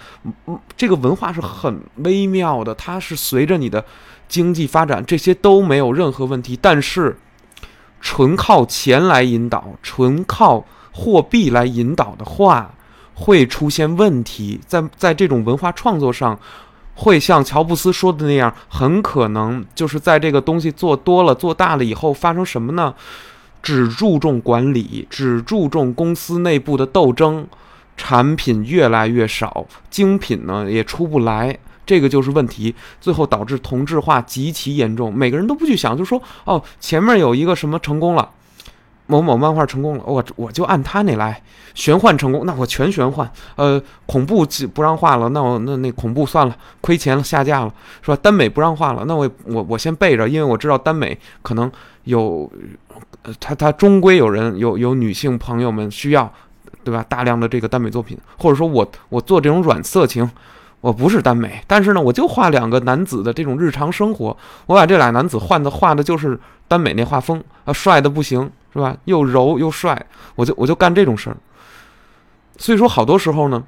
[0.75, 3.85] 这个文化是很微妙的，它是随着你的
[4.27, 7.17] 经济发展，这些都没有任何问题，但是。
[8.01, 12.71] 纯靠钱来引导，纯靠货币来引导的话，
[13.15, 14.59] 会出现问题。
[14.67, 16.39] 在在这种文化创作上，
[16.93, 22.93] 会像乔布斯说的那样，很可能就是在这个东西做多了、做大了以后，发生什么呢？
[23.61, 27.47] 只注重管理，只注重公司内部的斗争，
[27.97, 31.57] 产品越来越少，精品呢也出不来。
[31.83, 35.13] 这个就是问题，最后导致同质化极其严重。
[35.13, 38.29] 每个人都不去想，就说哦，前面有一个什么成功了，
[39.07, 41.41] 某某漫画成功了，我我就按他那来。
[41.73, 43.29] 玄幻成功，那我全玄幻。
[43.57, 48.17] 呃，恐怖不让画了，那我那那恐怖算了，亏钱了，下架了，是吧？
[48.21, 51.69] 耽美不让画了，那我我我先备着，因为我知道耽美可能
[52.05, 52.49] 有，
[53.41, 56.31] 他他终归有人有有女性朋友们需要，
[56.83, 57.03] 对吧？
[57.09, 60.29] 大量的这个耽美作品，或者说我我做这种软色情。
[60.81, 64.37] 我不是耽美，但是呢，我就画两个男子的这种日常生活。
[64.67, 68.95] 我把这俩男子换的画的就是耽美那画风啊，帅的不行，是吧？
[69.05, 71.37] 又柔又帅，我就我就干这种事儿。
[72.57, 73.63] 所以说，好多时候呢，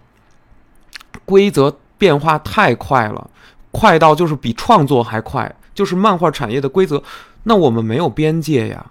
[1.24, 3.30] 规则变化太快了，
[3.72, 5.56] 快到就是比创作还快。
[5.74, 7.02] 就是漫画产业的规则，
[7.44, 8.86] 那我们没有边界呀。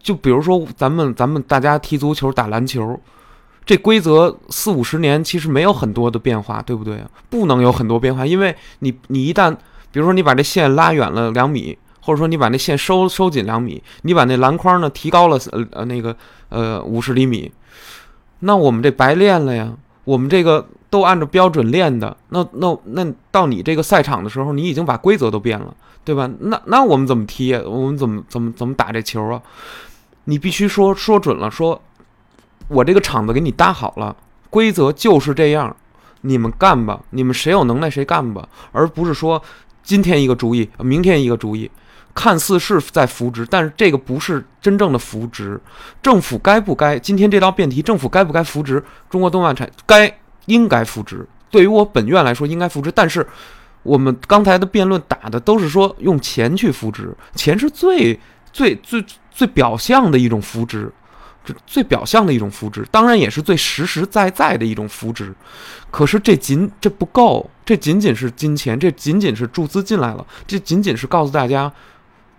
[0.00, 3.00] 就比如说咱们咱们大家踢足球、打篮球。
[3.66, 7.02] 这规则四五十年其实没有很多的变化，对不对？
[7.30, 9.56] 不能有很多变化，因为你你一旦，
[9.90, 16.14] 比如说你把这线拉远了两米，或者说你把那线收收紧两米，你把那篮筐呢提高了呃呃那个
[16.50, 17.50] 呃五十厘米，
[18.40, 19.72] 那我们这白练了呀，
[20.04, 26.30] 我们这个都按照标准练的，那那那到你这个赛场的时候，你已经把规则都变了，对吧？
[26.40, 27.54] 那那我们怎么踢？
[27.54, 29.40] 我们怎么怎么怎么打这球啊？
[30.24, 31.80] 你必须说说准了说。
[32.68, 34.16] 我这个场子给你搭好了，
[34.48, 35.76] 规则就是这样，
[36.22, 39.40] 你们干吧，你们谁有能耐谁干吧，而不是说
[39.82, 41.70] 今天一个主意，明天一个主意，
[42.14, 45.60] 看似是在扶植，但是这个不是真正的扶植。
[46.02, 47.82] 政府该不该今天这道辩题？
[47.82, 49.68] 政府该不该扶植中国动漫产？
[49.84, 51.26] 该应该扶植。
[51.50, 52.90] 对于我本院来说，应该扶植。
[52.92, 53.26] 但是
[53.82, 58.18] 我们刚才的辩论打的都是说用钱去扶植，钱是最
[58.52, 60.92] 最最最表象的一种扶植。
[61.46, 65.34] 这最表象的一种扶植，当然也是最实实在在的一种扶植。
[65.90, 71.70] 可是这仅这不够，这仅仅是金钱，这仅仅是注资进来了，这仅仅是告诉大家，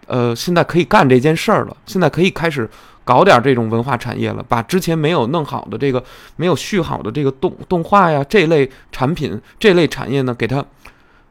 [0.08, 2.70] 呃，现在可以干这件事儿了，现在可以开始
[3.04, 6.04] 搞点这种文化产业了，把之前没有弄好的这个
[6.36, 10.64] 没有续好的这个动动画呀这类产品这类产业呢，给它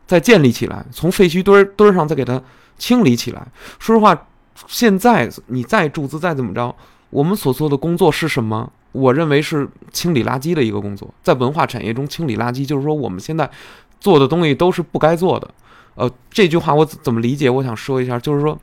[0.06, 2.40] 再建立起来，从废墟堆儿堆儿上再给它
[2.78, 3.46] 清理起来。
[3.78, 4.26] 说实话，
[4.66, 6.74] 现在你再注资再怎么着。
[7.10, 8.70] 我们所做的工作是什么？
[8.90, 13.48] 我认为是清理垃圾的一个工作，在文化产业中清理垃圾，就是说我们现在
[14.00, 15.48] 做的东西都是不该做的。
[15.94, 17.48] 呃，这句话我怎么理解？
[17.48, 18.58] 我想说一下，就是说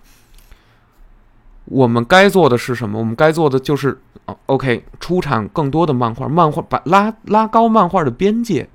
[1.65, 3.00] 我们该做的是什么？
[3.00, 4.00] 我们该做的就是
[4.48, 8.67] ，OK，出产更多的漫画，漫画把拉拉高漫画的边界，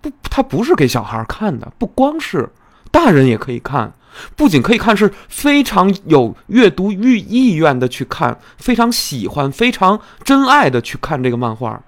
[0.00, 2.48] 不，它不是给小孩看的，不光是
[2.90, 3.92] 大人也可以看。
[4.36, 11.82] 不仅可以看，是非常有阅读欲意愿的去看，非常喜欢、非常真爱的去看这个漫画。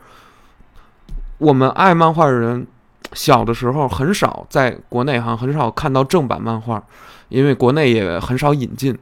[1.38, 2.66] 我们爱漫画的人，
[3.12, 6.82] 小的时候很少在国内哈很少看到正版漫画，
[7.28, 8.96] 因为国内也很少引进，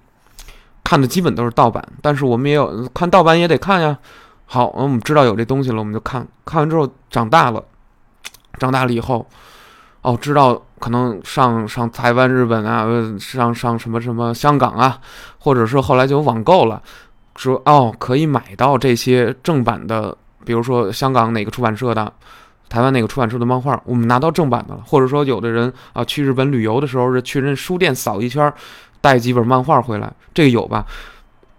[0.82, 1.82] 看的基本都是盗版。
[2.02, 3.96] 但是我们也有看盗版也得看呀。
[4.46, 7.64] 好，我们知道有这东西了，我们就看看完之后长大了，
[8.58, 9.26] 长大了以后。
[10.02, 12.86] 哦，知道可能上上台湾、日本啊，
[13.18, 15.00] 上上什么什么香港啊，
[15.38, 16.82] 或者是后来就网购了，
[17.36, 20.14] 说哦可以买到这些正版的，
[20.44, 22.12] 比如说香港哪个出版社的，
[22.74, 24.82] 台湾哪个出版社的漫画，我们拿到正版的了。
[24.84, 28.52] 或者说有的人啊去日本旅游的时候是，去人书店扫一圈，
[29.00, 30.84] 带几本漫画回来，这个有吧？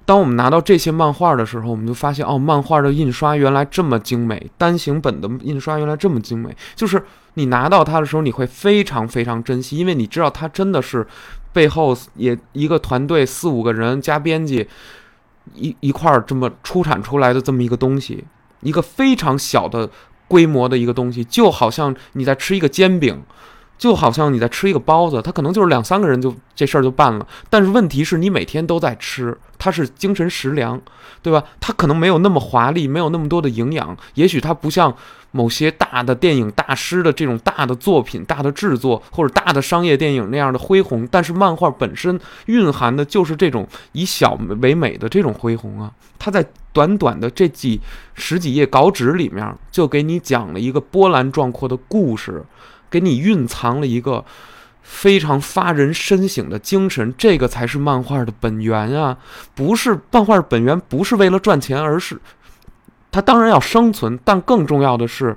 [0.03, 7.01] 当我们拿到这些漫画的时候，我们就发现哦，漫画的印刷原来这么精美，单行本的印刷原来这么精美，就是。
[7.37, 11.05] 你拿到它的时候，你会非常非常珍惜，因为你知道它真的是
[11.51, 14.65] 背后也一个团队四五个人加编辑，
[15.53, 18.23] 一一块儿这么出产出来的这么一个东西，
[18.61, 19.89] 一个非常小的
[20.27, 23.23] 规模的一个东西，就好像你在吃一个煎饼。
[23.77, 27.27] 就好像你在吃一个包子，它可能就是两三个人就这事儿就办了。
[27.49, 30.81] 但是问题是你每天都在吃，它是精神食粮，
[31.21, 31.43] 对吧？
[31.59, 33.95] 它可能没有那么华丽，没有那么多的营养。
[34.13, 34.95] 也许它不像
[35.31, 41.05] 某些大的电影大师的这种大的作品、大的制作或者大的商业电影那样的恢宏。
[41.11, 45.91] 但是漫画本身蕴含的就是这种以小为美的这种恢宏啊！
[46.17, 47.81] 它在短短的这几
[48.13, 52.41] 十几页稿纸里面，就给你讲了一个波澜壮阔的故事。
[52.89, 54.23] 给你蕴藏了一个
[54.81, 59.17] 非常发人深省的精神，这个才是漫画的本源啊！
[59.55, 62.21] 不是漫画本源，不是为了赚钱，而是
[63.11, 65.35] 它当然要生存，但更重要的是，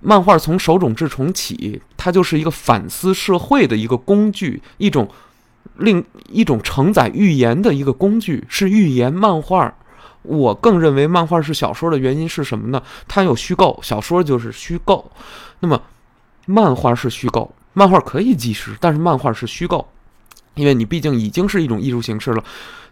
[0.00, 5.08] 漫画从手冢治虫起，它就是一个反思社会的一个工具，一种
[5.78, 9.74] 另一种承载寓言的一个工具，是寓言漫画。
[10.22, 12.82] 我更认为漫画是小说的原因是什么呢？
[13.08, 15.10] 它有虚构，小说就是虚构，
[15.60, 15.80] 那么。
[16.46, 19.86] 漫画是虚构，漫画可以纪实，但是漫画是虚构，
[20.54, 22.42] 因为你毕竟已经是一种艺术形式了。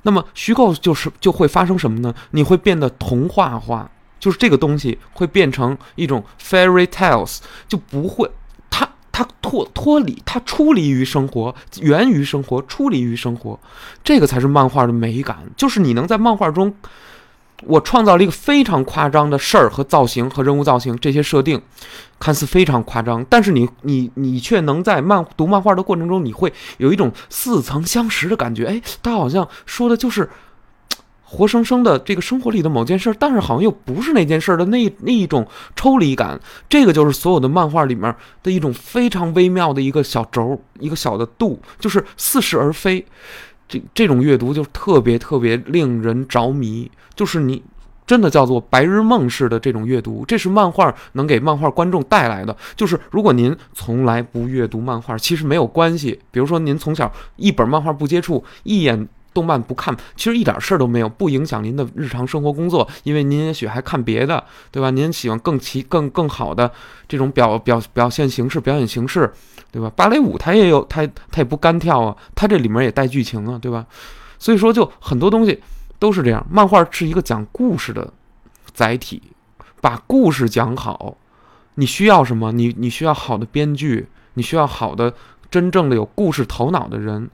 [0.03, 2.15] 那么虚构就是就会发生什么呢？
[2.33, 3.91] 你会变得童话化，
[4.21, 8.31] 就是这个东西会变成一种 fairy tales，就不会
[8.69, 13.59] 它它脱脱离它出离于生活，源于生活，出离于生活，
[14.03, 16.75] 这个才是漫画的美感，就是你能在漫画中。
[17.67, 21.63] 我创造了一个非常夸张的事儿和造型和人物造型，这些设定
[22.25, 28.65] 看似非常夸张，但是你你你却能在漫读漫画的过程中，你会有一种似曾相识的感觉。
[28.65, 30.31] 哎，他好像说的就是
[31.23, 35.47] 活生生的这个生活里的某件事，但是好像又不是那件事的那那一种
[35.77, 36.41] 抽离感。
[36.67, 43.05] 这个就是所有的漫画里面的一种非常微妙的一个小轴，一个小的度，就是似是而非。
[43.69, 47.63] 这这种阅读就特别特别令人着迷，就是你
[48.07, 52.57] 真的叫做白日梦式的这种阅读，这是漫画能给漫画观众带来的。
[52.77, 56.21] 就是如果您从来不阅读漫画，其实没有关系。
[56.31, 59.09] 比如说您从小一本漫画不接触，一眼。
[59.35, 64.91] 动漫不看，其实一点事儿都没有，不影响您的日常生活工作，因为您也许还看别的，对吧？
[64.91, 66.71] 您喜欢更奇、更更好的
[67.09, 69.29] 这种表表表现形式、表演形式，
[69.73, 69.91] 对吧？
[69.97, 73.85] 芭蕾舞它也有，它它也不干跳啊，它这里面也带剧情啊，对吧？
[74.39, 75.61] 所以说，就很多东西
[75.99, 76.47] 都是这样。
[76.51, 78.13] 漫画是一个讲故事的
[78.73, 79.23] 载体，
[79.81, 81.17] 把故事讲好，
[81.75, 82.53] 你需要什么？
[82.53, 85.15] 你你需要好的编剧，你需要好的
[85.51, 87.31] 真正的有故事头脑的人。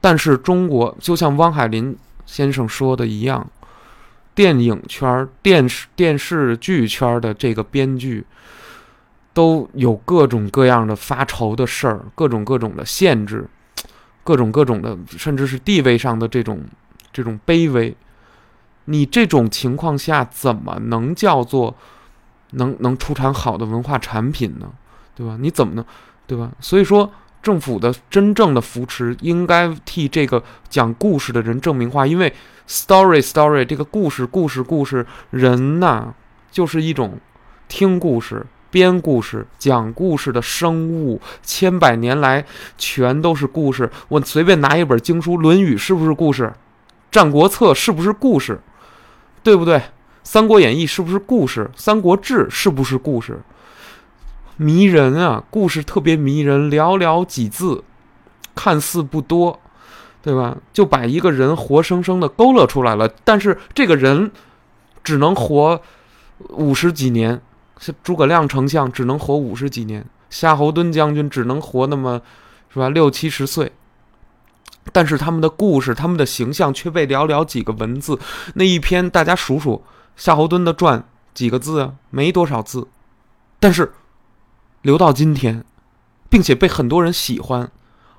[0.00, 3.46] 但是中国就像汪海林先生说的一样，
[4.34, 8.24] 电影圈、电视电视剧圈的这个编剧
[9.34, 13.46] 都有各种各样的发愁的事儿，各种各种的限制，
[14.24, 16.62] 各种各种的，甚至是地位上的这种
[17.12, 17.96] 这种卑微。
[18.86, 21.76] 你这种情况下怎么能叫做
[22.52, 24.70] 能能出产好的文化产品呢？
[25.14, 25.36] 对吧？
[25.40, 25.84] 你怎么能
[26.26, 26.52] 对吧？
[26.60, 27.10] 所以说。
[27.42, 32.30] 政府的真正的扶持应该替这个讲故事的人证明话，因为
[32.68, 36.12] story story 这个故事故事故事人呐，
[36.50, 37.18] 就是一种
[37.66, 42.44] 听故事、编故事、讲故事的生物，千百年来
[42.76, 43.90] 全都是故事。
[44.08, 46.44] 我随便拿一本经书《论语》，是不是故事？
[47.10, 48.60] 《战国策》是不是故事？
[49.42, 49.76] 对不对？
[50.22, 51.70] 《三国演义》是不是故事？
[51.80, 53.40] 《三国志》是不是故事？
[54.56, 57.82] 迷人啊，故事特别迷人，寥寥几字，
[58.54, 59.58] 看似不多，
[60.22, 60.56] 对吧？
[60.72, 63.08] 就把一个人活生生的勾勒出来了。
[63.24, 64.30] 但是这个人
[65.02, 65.80] 只能活
[66.50, 67.40] 五十几年，
[67.78, 72.20] 是诸葛亮丞相只能活五十几年，夏侯惇将军只能活那么，
[72.72, 72.90] 是吧？
[72.90, 73.72] 六七十岁。
[74.92, 78.18] 但是他们的故事，他们的形象却被寥寥几个文字。
[78.54, 79.82] 那一篇大家数数，
[80.16, 81.04] 夏侯惇的传
[81.34, 81.94] 几个字啊？
[82.10, 82.88] 没多少字，
[83.58, 83.92] 但是。
[84.82, 85.62] 留到今天，
[86.30, 87.70] 并且被很多人喜欢，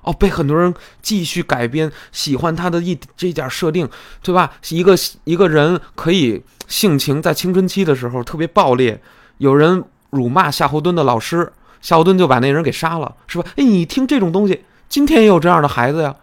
[0.02, 3.88] 哦，被很多人继续改编，喜欢他的一这点设定，
[4.22, 4.52] 对吧？
[4.68, 4.94] 一个
[5.24, 9.02] 一个人可以性情在青春期的时候特别暴烈，
[9.38, 13.50] 有人辱骂夏侯惇的老师，夏侯惇就把那人给杀了，是吧？
[13.56, 16.14] 哎，你听这种东西，今天也有这样的孩子呀，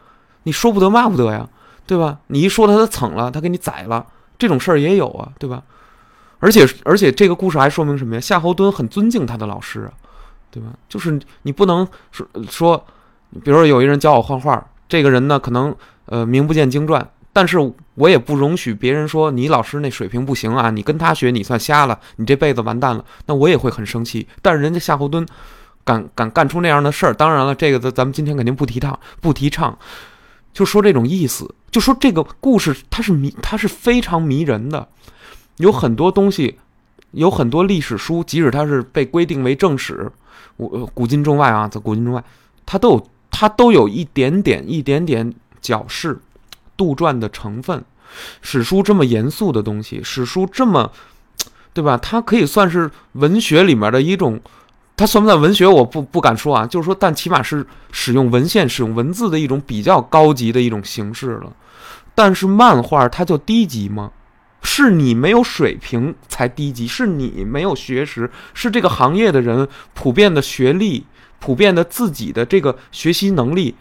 [0.50, 1.48] 你说不得骂不得呀，
[1.86, 2.18] 对吧？
[2.28, 4.06] 你一说他，他蹭了，他给你宰了，
[4.40, 5.62] 这种事儿也有啊，对吧？
[6.40, 8.20] 而且而且这个故事还说明什么呀？
[8.20, 9.88] 夏侯惇很尊敬他的老师。
[10.52, 10.70] 对吧？
[10.90, 12.76] 就是你不能说说，
[13.44, 15.76] 比如说有一人教我画画，这个人呢可能
[16.06, 17.60] 呃名不见经传，但是
[17.94, 24.28] 我也不容许别人说你老师那水平不行啊，你跟他学你算瞎了，你这辈子完蛋了，那我也会很生气。
[24.42, 25.24] 但是人家夏侯惇
[25.84, 29.78] 敢敢干出那样的事儿，当然了，这个咱咱们今天肯定不提倡不提倡。
[30.54, 34.88] 就说这种意思，就说这个故事它是迷，它是非常迷人的，
[35.58, 36.58] 有很多东西，
[37.12, 40.12] 有很多历史书，即使它是被规定为正史，
[40.58, 42.24] 我古今中外啊，在古今中外，
[42.66, 46.20] 它都有它都有一点点一点点矫饰、
[46.76, 47.84] 杜撰的成分。
[48.42, 50.92] 史书这么严肃的东西，史书这么，
[51.74, 51.98] 对吧？
[51.98, 54.42] 它可以算是文学里面的一种。
[55.00, 55.66] 它算不算文学？
[55.66, 61.54] 我不不敢说啊，就是说，但起码是使用文献、使用文字的一种比较高级的一种形式了。
[62.14, 64.12] 但是漫画它就低级吗？
[64.62, 71.06] 是你没有水平才低级，是你没有学识，是这个行业的人普遍的学历、
[71.40, 73.76] 普遍的自己的这个学习能力、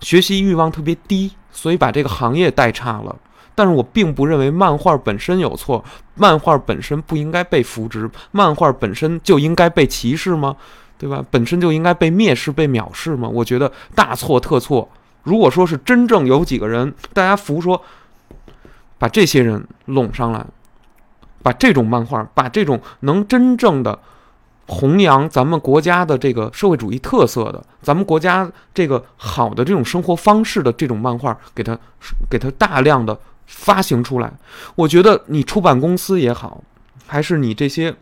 [0.00, 3.14] 学习欲望特别低，所以把这个行业带差了。
[3.54, 5.84] 但是我并不认为漫画本身有错，
[6.14, 10.56] 漫画本身不应该被扶植，漫画本身就应该被歧视吗？
[10.98, 11.24] 对吧？
[11.30, 13.28] 本身就应该被蔑视、被藐视吗？
[13.28, 14.88] 我觉得大错特错。
[15.24, 17.82] 如果说是真正有几个人，大家服说，
[18.98, 20.46] 把这些人拢上来，
[21.42, 23.98] 把这种漫画，把这种能真正的
[24.68, 31.76] 弘扬咱们国家的这个社会主义特色的，咱们国家这个好的这种生活方式的这种漫画，给他
[32.30, 33.18] 给他大量的。
[33.46, 34.32] 发行出来，
[34.74, 36.62] 我觉得你出版公司也好，
[37.06, 37.94] 还是你这些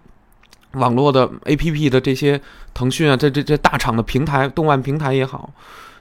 [0.72, 2.40] 网络的 APP 的这些
[2.72, 5.50] 腾讯啊，这这这大厂的平台、动漫平台也好，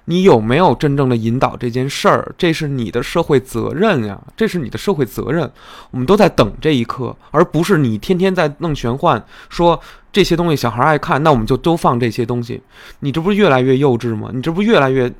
[0.05, 2.33] 你有没有真正的引导这件事儿？
[2.37, 5.51] 这是你的社会责任呀，这是你的社会责任。
[5.89, 9.79] 我们都在等这一刻，而不是你天天在弄玄幻，说
[10.13, 12.61] 这些东西小孩爱看，那我们就都放这些东西。
[12.99, 14.29] 你这不是越来越幼稚吗？
[14.33, 15.11] 你这不越来越。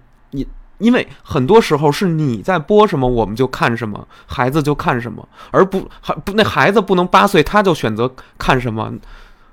[0.80, 8.92] 因为很多时候是你在播什么，我们就看什么，孩子就看什么，而不还不那孩子不能八岁他就选择看什么，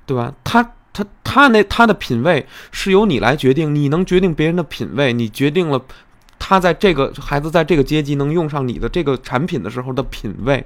[0.06, 0.32] 对吧？
[0.44, 0.62] 他
[0.92, 5.82] 他他那他的品味是由你来决定，你能决定别人的品味，你决定了
[6.38, 10.64] 他在这个孩子在这个阶级能用上你的这个产品的时候的品味，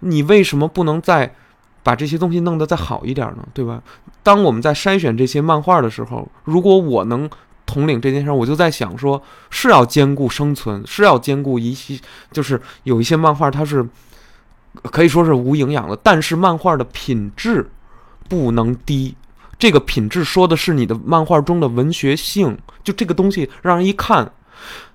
[0.00, 1.34] 你为什么不能再
[1.82, 3.48] 把这些东西弄得再好一点呢？
[3.54, 3.82] 对吧？
[4.22, 7.30] 当我们在筛选这些漫画的时候，如果我能。
[7.66, 11.98] 统领这件事，我就在想，说是要兼顾生存，是要兼顾一些，
[12.30, 13.86] 就是有一些漫画它是
[14.84, 17.70] 可以说是无营养的，但是漫画的品质
[18.28, 19.14] 不能低。
[19.58, 24.28] 这个品质说的是你的漫画中的文学性，就这个东西让人一看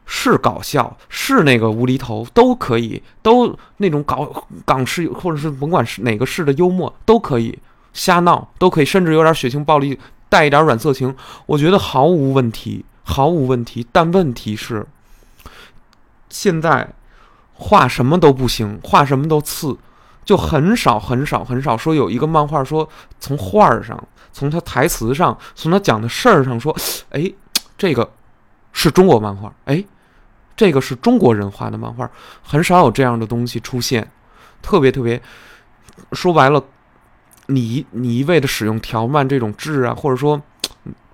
[0.05, 7.57] 是搞笑，是那个无厘头都可以，都那种搞港式或者是甭管是哪个式的幽默都可以，
[7.93, 9.97] 瞎闹都可以，甚至有点血腥暴力。
[10.29, 11.15] 带一点软色情，
[11.45, 13.87] 我觉得毫无问题，毫无问题。
[13.91, 14.85] 但问题是，
[16.29, 16.89] 现在
[17.53, 19.77] 画什么都不行，画什么都次，
[20.25, 22.87] 就很少很少很少说有一个漫画说
[23.19, 24.01] 从画上，
[24.33, 26.75] 从他台词上，从他讲的事儿上说，
[27.11, 27.31] 哎，
[27.77, 28.11] 这个
[28.73, 29.83] 是中国漫画，哎，
[30.55, 32.09] 这个是中国人画的漫画，
[32.43, 34.11] 很少有这样的东西出现，
[34.61, 35.21] 特别特别，
[36.11, 36.61] 说白了。
[37.47, 40.41] 你你一味的使用条漫这种质啊，或者说，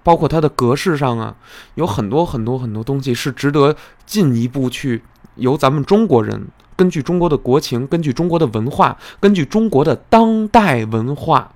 [0.01, 1.35] 包括它的格式上啊，
[1.75, 3.75] 有很多很多很多东西是值得
[4.05, 5.03] 进一步去
[5.35, 11.51] 由咱们中国人根据中国的国情，根据中国的文化，根据中国的当代文化，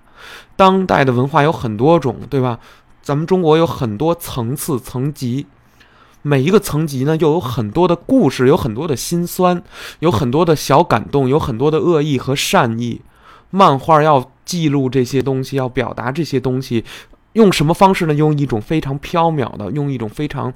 [0.56, 2.60] 当代的文化有很多种，对吧？
[3.02, 5.48] 咱们中国有很多层次层级，
[6.22, 9.64] 每一个层级呢又有很多的故事，有很多的心酸，
[10.00, 13.02] 有很多的小感动，有很多的恶意和善意。
[13.50, 14.30] 漫画要。
[14.48, 16.84] 记录这些东西，要表达这些东西，
[17.34, 18.14] 用什么方式呢？
[18.14, 20.52] 用一种非常飘渺的，用一种非常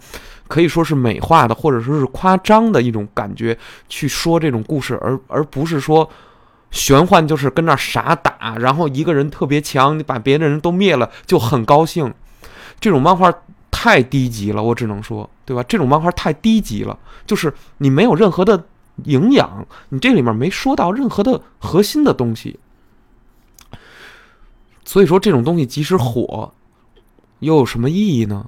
[0.47, 3.55] 可以说是美化的，或者说是夸张的一种感觉
[3.89, 6.09] 去说这种故事，而而不是说
[6.71, 12.11] 玄幻就是跟那傻打，然后一个人特别强，你把别的人都灭了就很高兴。
[12.79, 13.31] 这种漫画
[13.69, 15.61] 太低级了，我只能说，对吧？
[15.63, 18.63] 这种漫画太低级了，就是你没有任何的
[19.03, 22.57] 营养，你这里面没说到任何的核心的东西。
[24.83, 26.51] 所以说这种东西即使火，
[27.39, 28.47] 又有什么意义呢？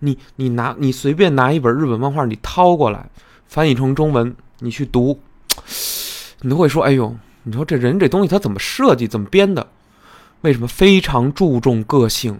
[0.00, 3.10] 你你拿你随便拿一本日本漫画，你掏过来，
[3.46, 5.18] 翻译成中文，你去读，
[6.40, 9.66] 你都会说：“哎呦，你说这人这东西他怎么设计，怎么编的？
[10.42, 12.38] 为什么非常注重个性，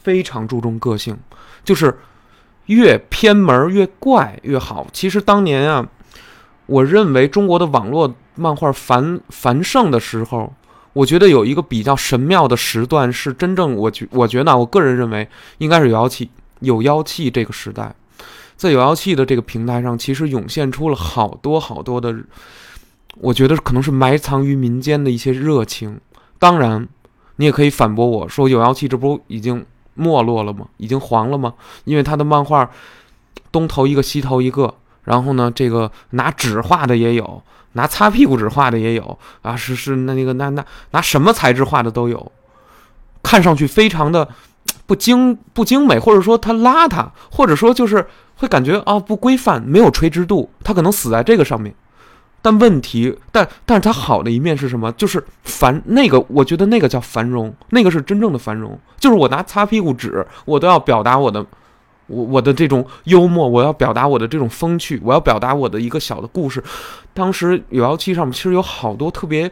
[0.00, 1.16] 非常注重个性？
[1.64, 1.98] 就是
[2.66, 4.86] 越偏门越怪越好。
[4.92, 5.88] 其实当年啊，
[6.66, 10.52] 我认为中国的网络漫画繁繁盛的时候。”
[10.94, 15.28] 我觉得有一个比较神妙的时段是真正，我觉我觉得，我个人认为
[15.58, 16.30] 应该是有妖气，
[16.60, 17.94] 有妖气这个时代，
[18.56, 22.14] 在有妖气的这个平台上，其实涌现出了好多好多的，
[23.16, 26.00] 我觉得可能是埋藏于民间的一些热情。
[26.38, 26.88] 当然，
[27.36, 30.66] 你也可以反驳我说，有妖气这不已经没落了吗？
[30.76, 31.54] 已经黄了吗？
[31.84, 32.70] 因为他的漫画
[33.50, 34.72] 东投一个西投一个，
[35.02, 37.42] 然后呢，这个拿纸画的也有，
[37.74, 42.32] 拿擦屁股纸画的也有啊，是是那那个那那拿什么材质画的都有，
[43.22, 44.28] 看上去非常的
[44.86, 48.04] 不精不精美，或者说它邋遢，或者说就是
[48.36, 51.74] 会感觉啊不规范，没有垂直度，它可能死在这个上面。
[52.42, 54.92] 但问题，但但是它好的一面是什么？
[54.92, 58.78] 就是繁那个，我觉得那个叫繁荣，那个是真正的繁荣。
[58.98, 61.44] 就是我拿擦屁股纸，我都要表达我的，
[62.06, 66.62] 我我的这种幽默，我要表达我的这种风趣，我要表达我的一个小的故事。
[67.12, 69.50] 当时有妖七上面其实有好多特别，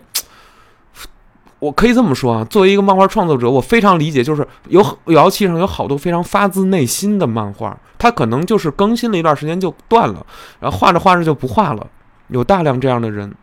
[1.58, 10.26] 我可以这么说啊，作为一个漫画创作者，我非常理解，就是有有妖七上有好多非常发自内心的漫画，它可能就是更新了一段时间就断了，
[10.60, 11.86] 然后画着画着就不画了。
[12.28, 13.34] 有大量这样的人，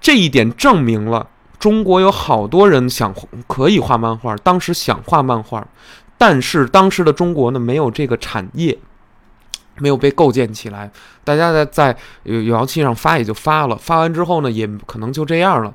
[0.00, 1.26] 这一点证明了
[1.58, 3.14] 中国有好多人想
[3.46, 5.66] 可以画漫画，当时想画漫画，
[6.20, 8.78] 但是当时的中国呢没有这个产业，
[9.78, 10.92] 没有被构建起来。
[11.24, 15.74] 大家在在有有器上发也就发了，发完之后呢也可能就这样了。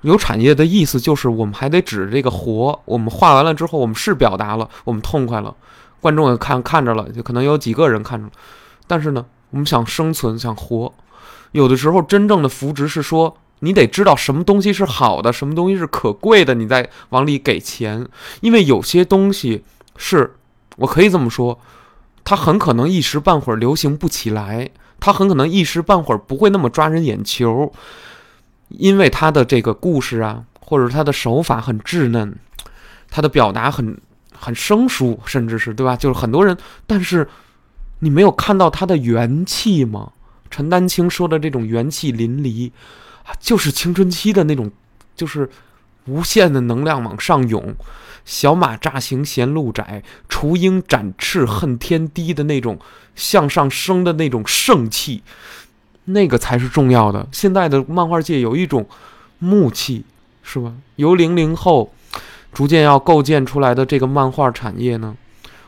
[0.00, 5.54] 有产业的意思就是我们还得指着这个活，我们画完了之后我们是表达了，我们痛快了，
[6.00, 8.32] 观众也看看着了，就可能有几个人看着了，
[8.86, 9.26] 但是呢。
[9.52, 10.94] 我们想生存，想活，
[11.50, 18.06] 有的时候真正的福祉是说，你得知道什么东西是好的，什么东西是可贵的，你再往里给钱。
[18.40, 19.64] 因为有些东西
[19.96, 20.34] 是，
[20.76, 21.58] 我可以这么说，
[22.24, 27.72] 它很可能一时半会儿流行不起来，它很可能一时半会儿不会那么抓人眼球，
[28.68, 32.34] 因为它的这个故事啊，或者它的手法很稚嫩，
[33.08, 33.98] 它的表达很
[34.32, 35.96] 很生疏，甚至是对吧？
[35.96, 36.56] 就是很多人，
[36.86, 37.28] 但是。
[38.02, 40.12] 你没有看到他的元气吗？
[40.50, 42.70] 陈丹青说的这种元气淋漓，
[43.38, 44.70] 就是青春期的那种，
[45.14, 45.48] 就是
[46.06, 47.74] 无限的能量往上涌。
[48.24, 52.78] 小马乍行嫌路窄，雏鹰展翅恨天低的那种
[53.16, 55.22] 向上升的那种盛气，
[56.04, 57.26] 那个才是重要的。
[57.32, 58.86] 现在的漫画界有一种
[59.38, 60.04] 木气，
[60.42, 60.72] 是吧？
[60.96, 61.92] 由零零后
[62.52, 65.16] 逐渐要构建出来的这个漫画产业呢？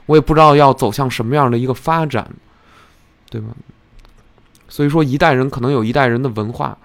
[0.06, 2.30] 我也不知道要走向什么样的一个发展，
[3.30, 3.48] 对吧？
[4.68, 6.76] 所以说，一代人可能有一代人的文化。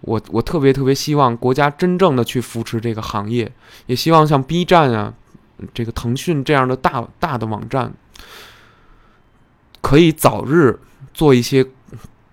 [0.00, 3.50] 我我特别特别希望国家真正的去扶持这个行业，
[3.86, 5.12] 也希望像 B 站啊、
[5.74, 7.92] 这个腾讯这样的大大的网站，
[9.80, 10.78] 可以早日
[11.12, 11.66] 做一些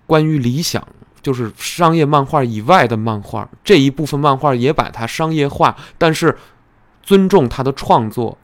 [0.06, 0.88] 关于理想，
[1.22, 6.38] 就是商业漫画以外的漫画这一部分漫画也把它商业化，但是
[7.02, 8.38] 尊重他的创作。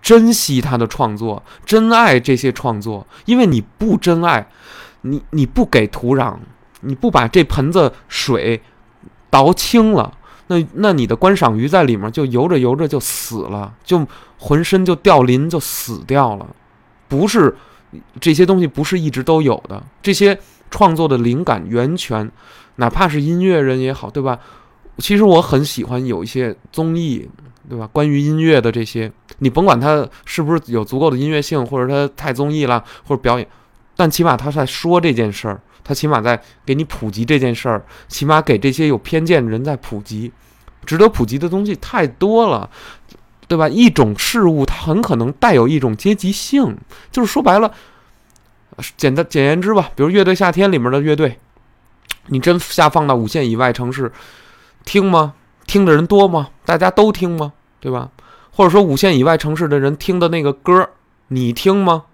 [0.00, 4.48] 珍惜他的创作，珍爱这些创作，因为你不珍爱，
[5.00, 6.36] 你你不给土壤，
[6.80, 8.60] 你不把这盆子水
[9.30, 10.12] 倒清了，
[10.48, 14.06] 那那你的观赏鱼在里面就游着游着就死了，就
[14.38, 16.46] 浑身就掉鳞就死掉了。
[17.08, 17.56] 不是
[18.20, 20.38] 这些东西不是一直都有的，这些
[20.70, 22.30] 创作的灵感源泉，
[22.76, 24.38] 哪怕是音乐人也好，对吧？
[24.98, 27.28] 其实我很喜欢有一些综艺。
[27.68, 27.86] 对吧？
[27.92, 33.46] 关于音乐的这些，你甭管他是不是有足够的音乐性，或者他太综艺了，或者表演，
[33.94, 40.30] 但起码他在说这件事儿，他起码在给你普及这件事儿，起码给这些有偏见的人在普及。
[40.84, 42.68] 值得普及的东西太多了，
[43.46, 43.66] 对吧？
[43.66, 46.76] 一种事物它很可能带有一种阶级性，
[47.10, 47.72] 就是说白了，
[48.98, 51.38] 简单简言之吧，比如乐队夏天里面的乐队，
[52.26, 54.12] 你真下放到五线以外城市
[54.84, 55.32] 听吗？
[55.66, 56.50] 听的人多吗？
[56.66, 57.54] 大家都听吗？
[57.80, 58.10] 对吧？
[58.50, 60.90] 或者说五线以外城市的人听的那个歌，
[61.28, 62.04] 你听吗？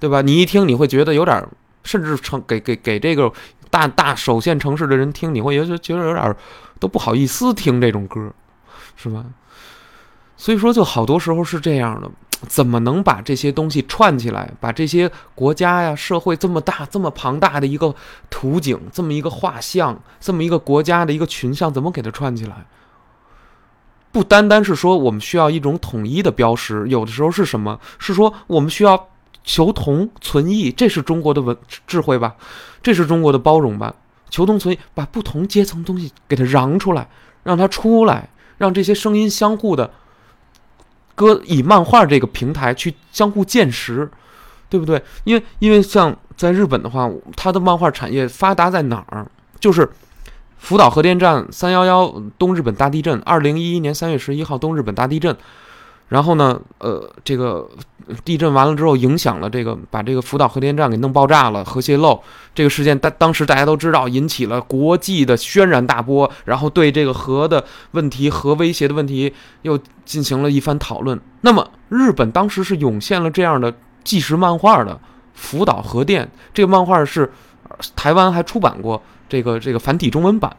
[0.00, 0.22] 对吧？
[0.22, 1.46] 你一听你会觉得有点，
[1.82, 3.32] 甚至成给给给这个
[3.70, 6.36] 大大首线城市的人听，你会觉得觉得有点
[6.78, 8.32] 都不好意思听这种歌，
[8.96, 9.24] 是吧？
[10.36, 12.10] 所以说，就好多时候是这样的。
[12.48, 14.50] 怎么能把这些东西串起来？
[14.58, 17.94] 把这些国家呀、社会这么大、这么庞大的一个
[18.28, 22.66] 图景，这么一个画像，这么一个国家的一个群像，怎么给它串起来？
[24.10, 27.78] 不单单是说我们需要一种统一的标识，有的时候是什么？
[28.00, 29.08] 是说我们需要
[29.44, 32.34] 求同存异，这是中国的文智慧吧？
[32.82, 33.94] 这是中国的包容吧？
[34.30, 37.08] 求同存异，把不同阶层东西给它嚷出来，
[37.42, 38.28] 让它出来，
[38.58, 39.90] 让这些声音相互的。
[41.14, 44.10] 搁以漫画这个平台去相互见识，
[44.70, 45.02] 对不对？
[45.24, 49.26] 因为因为像在日本的话，它的漫画产业发达在哪儿？
[49.60, 49.88] 就是
[50.56, 55.36] 福岛核电站三幺幺东日本大地震，二零一一年三月十一号东日本大地震。
[56.12, 57.66] 然后呢，呃，这个
[58.22, 62.20] 地震完了之后，影响了这个，把这个福岛核电站给弄爆炸了，核泄漏
[62.54, 69.32] 这个事件，当当时大家都知道，引起了国际的轩然大波，然后对这个核的问题、核威胁的问题
[69.62, 71.18] 又进行了一番讨论。
[71.40, 73.72] 那么，日本当时是涌现了这样的
[74.04, 74.92] 纪实漫画的
[75.32, 77.32] 《福岛核电这个漫画是
[77.96, 80.54] 台湾还出版过这个这个繁体中文版。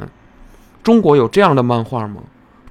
[0.82, 2.24] 中国有这样的漫画吗？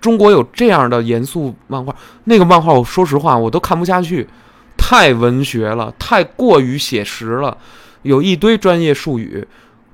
[0.02, 1.94] 中国有这样的严肃漫画？
[2.24, 4.28] 那个漫画，我说实话，我都看不下去，
[4.76, 7.56] 太文学了，太过于写实了，
[8.02, 9.46] 有一堆专业术语，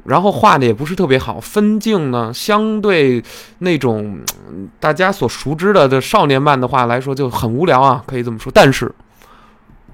[0.04, 3.22] 然后画的也不是特别好，分镜呢，相对
[3.58, 4.18] 那种
[4.80, 8.50] 大家所熟知的的少年漫的话来说就很无聊啊，可以这么说。
[8.54, 8.90] 但是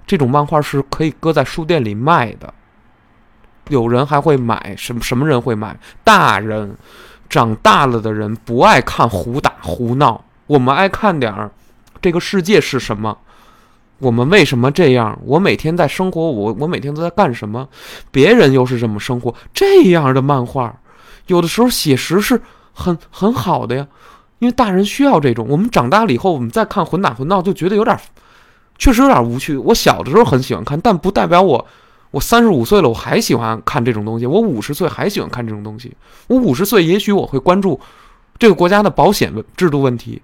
[0.06, 2.54] 这种漫画是可以搁在书店里卖的，
[3.68, 5.76] 有人还会买，什么什么人会买？
[6.04, 6.76] 大人。
[7.34, 11.50] 长大了的人不爱看胡打胡闹，我们爱看点儿，
[12.00, 13.18] 这个世界是什么？
[13.98, 15.18] 我们为什么这样？
[15.24, 17.68] 我每天在生活，我我每天都在干什么？
[18.12, 19.34] 别人又是怎么生活？
[19.52, 20.72] 这样的漫画，
[21.26, 22.40] 有的时候写实是
[22.72, 23.84] 很很好的呀，
[24.38, 25.44] 因为大人需要这种。
[25.48, 27.98] 我们长大了以后，我们再看混打混闹，就觉得有点，
[28.78, 29.56] 确实有点无趣。
[29.56, 31.66] 我小的时候很喜欢看，但不代表我。
[32.14, 34.24] 我三十五岁了，我还喜欢看这种东西。
[34.24, 35.92] 我五十岁还喜欢看这种东西。
[36.28, 37.80] 我五十岁，也许我会关注
[38.38, 40.22] 这个国家的保险制度问题，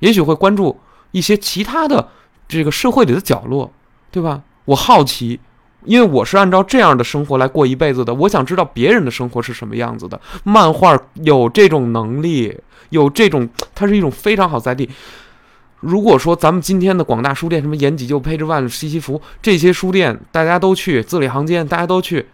[0.00, 0.78] 也许会关注
[1.12, 2.06] 一些其他的
[2.46, 3.72] 这个社会里的角落，
[4.10, 4.42] 对吧？
[4.66, 5.40] 我好奇，
[5.86, 8.12] 因为我是按照这样的生活来过一辈子的。
[8.12, 10.20] 我想知道别人的生活是什么样子的。
[10.44, 12.54] 漫画有这种能力，
[12.90, 14.90] 有这种，它是一种非常好载体。
[15.80, 22.28] 如果说咱们今天的广大书店，什么延吉就、配置万、西西弗这些书店，大家都去字里行间，大家都去。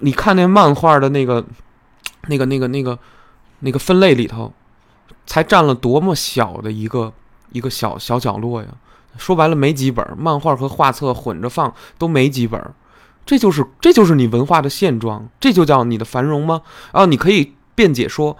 [0.00, 1.44] 你看那漫画的那个、
[2.28, 2.98] 那个、那个、那个、
[3.60, 4.54] 那个分类里头，
[5.26, 7.12] 才占了多么小的一个
[7.52, 8.68] 一个小小角落呀！
[9.18, 12.58] 说白了，没几本漫画和画册混着放，都没几本。
[13.26, 16.62] 这就是这就是你文化的现状，这就叫你的繁荣吗？
[16.92, 18.38] 啊，你可以辩解说。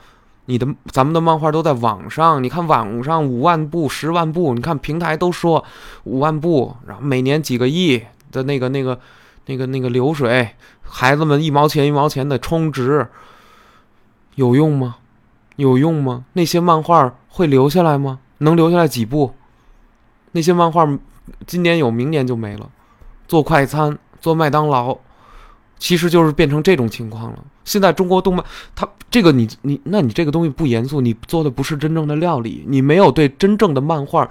[0.53, 5.65] 你的咱们的漫画都在网上，你看网上五万部、十万部，你看平台都说
[6.05, 9.01] 五万部，然后每年几个亿的那个、那个、
[9.47, 10.51] 那个、那个流水，
[10.83, 13.09] 孩子们一毛钱一毛钱的充值，
[14.35, 14.97] 有用吗？
[15.57, 16.27] 有用吗？
[16.35, 18.19] 那些漫画会留下来吗？
[18.37, 19.33] 能留下来几部？
[20.33, 20.87] 那些漫画
[21.47, 22.69] 今年有，明年就没了。
[23.27, 24.99] 做快餐，做麦当劳。
[25.83, 27.39] 其实就是变成这种情况了。
[27.65, 34.31] 现在中国动漫，它这个你你，那你这个东西不严肃，你做的不是真正的料理，你没有对真正的漫画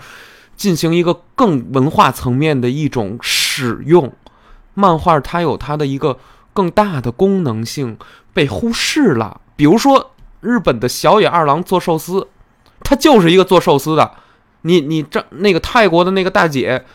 [0.56, 4.14] 进行一个更文化层面的一种使用。
[4.76, 6.18] 漫画它有它的一个
[6.54, 7.98] 更大的功能性
[8.34, 9.42] 被忽视了。
[9.58, 12.26] 比如说日本的小野二郎做寿司，
[12.82, 14.10] 他就是一个做寿司的。
[14.62, 16.86] 你你这那个泰国的那个大姐，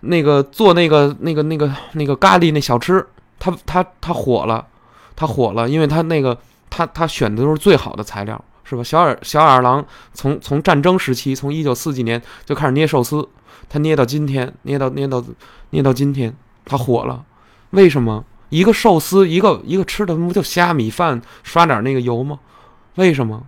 [0.00, 3.06] 那个做那个那个那个那个咖喱那小吃。
[3.38, 4.66] 他他他火了，
[5.14, 6.38] 他火了，因为他那个
[6.70, 8.82] 他他选的都是最好的材料，是吧？
[8.82, 13.28] 小二小二郎从从战争时期，从一九四几年就开始捏寿司，
[13.68, 15.22] 他捏到今天，捏到捏到
[15.70, 16.34] 捏到今天，
[16.64, 17.24] 他火了。
[17.70, 18.24] 为什么？
[18.48, 22.38] 一个寿司，一个一个吃的不就虾米饭，刷点那个油吗？
[22.94, 23.44] 为什么？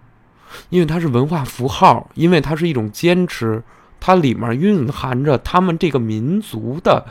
[0.71, 3.63] 因为它是文化符号，因为它是一种坚持，
[4.01, 7.07] 它里面蕴含着他们这个民族的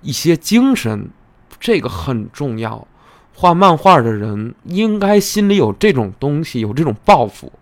[0.00, 1.10] 一些精神。
[1.58, 2.86] 这个很重要，
[3.34, 7.52] 画漫画的人应该心里有这种东西，有这种抱负，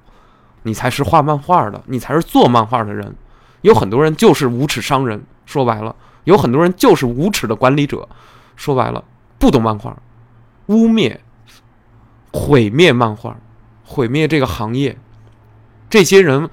[0.63, 3.15] 你才是画漫画的，你才是做漫画的人。
[3.63, 8.09] 有很多人就是无耻商人，说白了，有很多人就是无耻的管理者，
[8.57, 9.03] 说白了，
[9.39, 9.97] 不懂漫画，
[10.67, 11.17] 污蔑、
[12.33, 13.37] 毁灭漫画，
[13.85, 14.97] 毁灭这个行业。
[15.89, 16.49] 这些人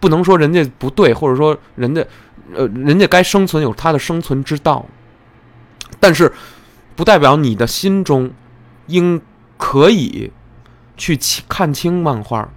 [0.00, 2.04] 不能说人家不对，或者说人家，
[2.54, 4.86] 呃，人家该生存有他的生存之道，
[5.98, 6.32] 但是。
[6.96, 8.30] 不代表你的心中
[8.86, 9.20] 应
[9.56, 10.30] 可以
[10.96, 11.18] 去
[11.48, 12.48] 看清漫画，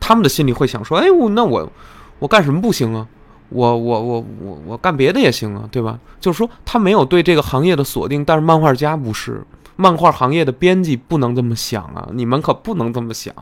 [0.00, 1.70] 他们的心里会想说：“哎，我那我
[2.18, 3.06] 我干什么不行啊？
[3.50, 9.44] 我我我我我干别的也行啊，对吧？”就是说他没有对这个行业的锁定，但是漫画家不是，
[9.76, 12.08] 漫画行业的编辑不能这么想啊！
[12.12, 13.34] 你们可不能这么想，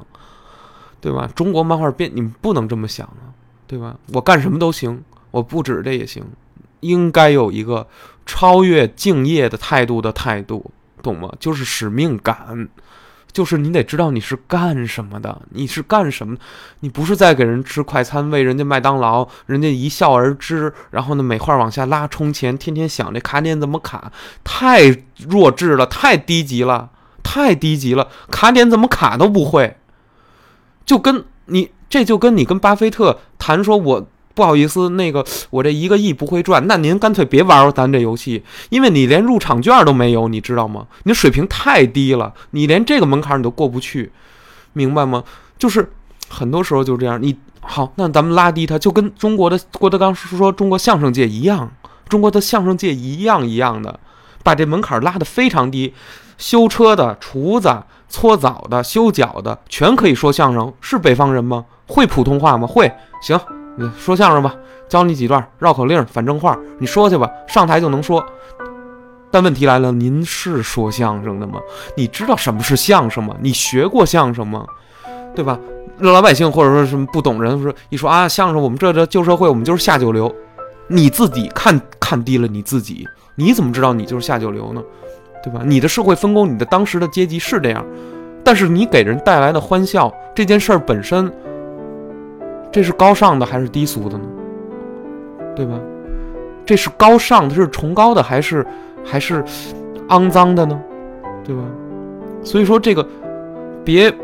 [1.00, 1.28] 对吧？
[1.34, 3.30] 中国漫画编你们不能这么想啊，
[3.66, 3.96] 对吧？
[4.12, 6.24] 我干什么都行，我不指这也行。
[6.80, 7.86] 应该有一个
[8.24, 10.70] 超越敬业的态度的态度，
[11.02, 11.32] 懂吗？
[11.38, 12.68] 就是使命感，
[13.32, 16.36] 就是你得知道你是干什么的，你是干什么？
[16.80, 24.12] 你不是在给人吃快餐，为人家麦当劳，人家一笑而知，然后呢，每块往下拉充钱，天天想这卡点怎么卡，
[24.44, 24.96] 太
[25.28, 26.90] 弱智了，太低级了，
[27.22, 29.76] 太低级了，卡点怎么卡都不会，
[30.84, 34.08] 就跟你这就跟你跟巴菲特谈说，我。
[34.34, 40.86] 不好意思，那个我这一个亿不会赚，那您干脆别玩咱这游戏，因为你连入场券都没有，你知道吗？
[41.04, 44.10] 你水平太低了，你连这个门槛你都过不去，
[44.72, 45.22] 明白吗？
[45.58, 45.92] 就是
[46.28, 47.22] 很多时候就这样。
[47.22, 51.70] 你好，那咱们拉低它，就跟中国的郭德纲说中国相声界一样，
[52.08, 54.00] 中国的相声界一样一样的，
[54.42, 55.94] 把这门槛拉得非常低，
[56.38, 60.72] 修车的、厨子、搓澡的、修脚的，全可以说相声。
[60.80, 61.66] 是北方人吗？
[61.86, 62.66] 会普通话吗？
[62.66, 63.38] 会，行，
[63.98, 64.54] 说相声吧，
[64.88, 68.24] 教你几段绕口令、反正话，你说去吧，上台就能说。
[69.30, 71.58] 但问题来了，您是说相声的吗？
[71.96, 73.34] 你知道什么是相声吗？
[73.40, 74.66] 你学过相声吗？
[75.34, 75.58] 对吧？
[75.98, 80.34] 老百姓或者说什么不懂人说一说啊，相声我们这这旧社会，我们就是下九流。
[80.88, 84.82] 你自己看看低了你自己，你怎么知道你就是下九流呢？
[85.42, 85.62] 对吧？
[85.64, 87.82] 你的社会分工，你的当时的阶级是这样，
[88.44, 91.32] 但是你给人带来的欢笑这件事儿本身，
[92.72, 94.24] 这是高尚的还是低俗的呢？
[95.54, 95.78] 对吧？
[96.64, 98.66] 这是高尚的，是崇高的，还是？
[99.04, 99.44] 还是
[100.10, 100.80] 肮脏的呢，
[101.42, 101.62] 对吧？
[102.44, 103.04] 所以说这个
[103.84, 104.14] 别，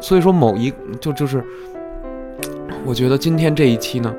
[0.00, 1.44] 所以说某一就就是，
[2.86, 4.10] 我觉得今天这一期呢，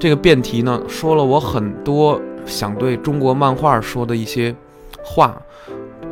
[0.00, 4.52] 这个辩题呢，说了我很多想对中国漫画说的一些
[5.04, 5.40] 话，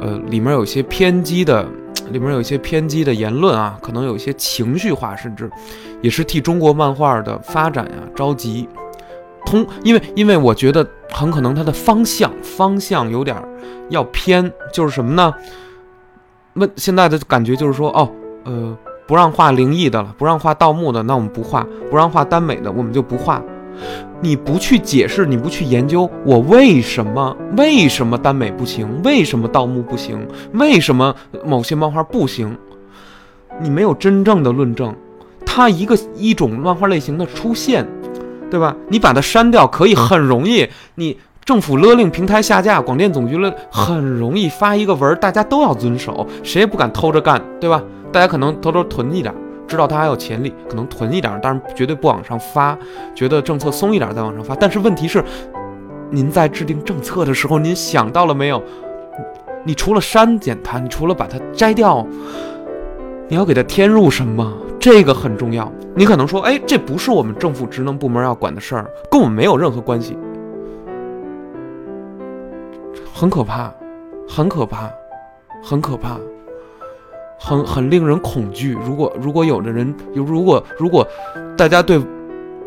[0.01, 1.67] 呃，里面有些偏激的，
[2.11, 5.51] 里面有一些偏激的言论啊，可能有一些情绪化，甚至
[6.03, 8.69] 也是替中国漫画的发展呀着急。
[9.47, 13.37] 通，因为因为我觉得很可能它的方向方向有点
[13.91, 15.35] 要偏，就是什么呢？
[16.55, 18.11] 问现在的感觉就是说，哦，
[18.45, 18.77] 呃，
[19.07, 23.43] 不让画灵异的了，不让画盗墓的，那我们不画；不让画耽美的，我们就不画。
[24.21, 28.89] 你不去解释，你不去研究，我为什么为什么耽美不行？
[29.03, 30.27] 为什么盗墓不行？
[30.53, 31.15] 为什么
[31.45, 32.57] 某些漫画不行？
[33.61, 34.95] 你没有真正的论证，
[35.45, 37.87] 它一个一种漫画类型的出现。
[38.51, 38.77] 对吧？
[38.89, 47.83] 你把它删掉可以很容易，你政府勒令平台下架，广电总局勒很容易发一个文，大家都要遵守，谁也不敢偷着干，对吧？
[48.13, 49.35] 大家可能偷偷囤一点，
[49.75, 52.79] 知道它还有潜力，可能囤一点，但是绝对不往上发，
[53.15, 54.55] 觉得政策松一点再往上发。
[54.55, 55.23] 但是问题是，
[56.11, 58.63] 您在制定政策的时候，您想到了没有？
[59.65, 62.07] 你除了删减它，你除了把它摘掉，
[63.29, 64.53] 你要给它添入什么？
[64.79, 65.73] 这个很重要。
[65.97, 70.19] 你可能说，哎，这不是我们政府职能部门要管的事儿，跟我们没有任何关系，
[73.15, 73.73] 很可怕，
[74.29, 74.91] 很可怕，
[75.63, 76.19] 很可怕，
[77.45, 78.77] 很很令人恐惧。
[78.85, 81.07] 如果如果有的人，如果如果
[81.57, 82.01] 大家对，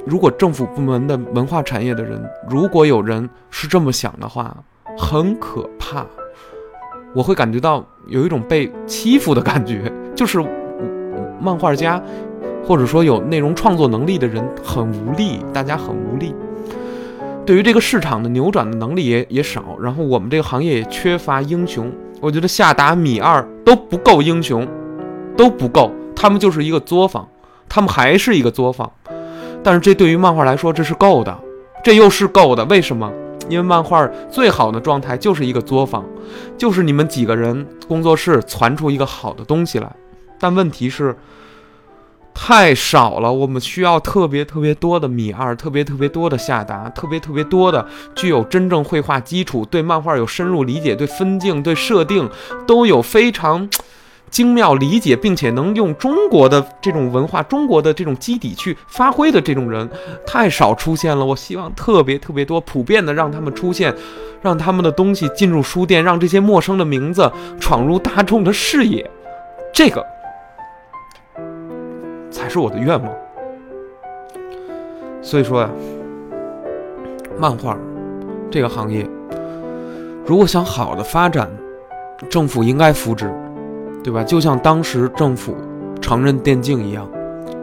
[0.06, 4.56] 如果政府部门的文化产业的人，如果有人是这么想的话，
[4.98, 6.06] 很可怕。
[7.16, 10.46] 我会感觉到有一种被欺负的感觉，就是。
[11.40, 12.02] 漫画家，
[12.66, 16.34] 或者说有内容创作能力的人很无力，大家很无力。
[17.46, 21.92] 对于这个市场的扭转的能力也也少，然后我们这个行业也缺乏英雄。
[22.20, 24.68] 我觉得夏达米二都不够英雄，
[25.36, 27.28] 都不够，他们就是一个作坊，
[27.70, 28.92] 他们还是一个作坊。
[29.64, 31.38] 但是这对于漫画来说，这是够的，
[31.84, 32.64] 这又是够的。
[32.66, 33.12] 为什么？
[33.50, 36.04] 因为漫画最好的状态就是一个作坊，
[36.58, 39.90] 就是你们几个人工作室攒出一个好的东西来。
[40.40, 41.16] 但问题是，
[42.40, 43.34] 太少了。
[43.34, 47.86] 我们需要特别特别多的米二，特别特别多的夏达，特别特别多的
[48.16, 52.30] 具有真正绘画基础、对漫画有深入理解、对分镜、对设定
[52.68, 53.68] 都有非常
[54.30, 59.90] 精妙理解，并且能用中国的这种文化、中国的这种基底去发挥的这种人，
[60.26, 61.26] 太少出现了。
[61.26, 63.94] 我希望特别特别多、普遍的让他们出现，
[64.42, 69.10] 让他们的东西进入书店，让这些陌生的名字闯入大众的视野。
[69.74, 70.06] 这个。
[72.38, 73.12] 才是我的愿望。
[75.24, 75.70] 所以说呀，
[77.40, 77.76] 漫画
[78.52, 79.06] 这个行业，
[80.24, 81.50] 如果想好的发展，
[82.30, 83.34] 政府应该扶植，
[84.04, 84.24] 对吧？
[84.24, 85.58] 就像当时政府
[86.00, 87.10] 承认电竞一样，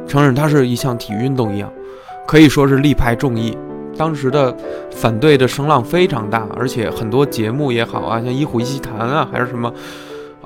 [0.08, 1.72] 承认它是一项体育运动一样，
[2.26, 3.56] 可以说是力排众议。
[3.96, 4.54] 当时的
[4.90, 9.72] 反对的声浪非常大，而且很多节目也好啊，像一虎一席谈啊，还是什么，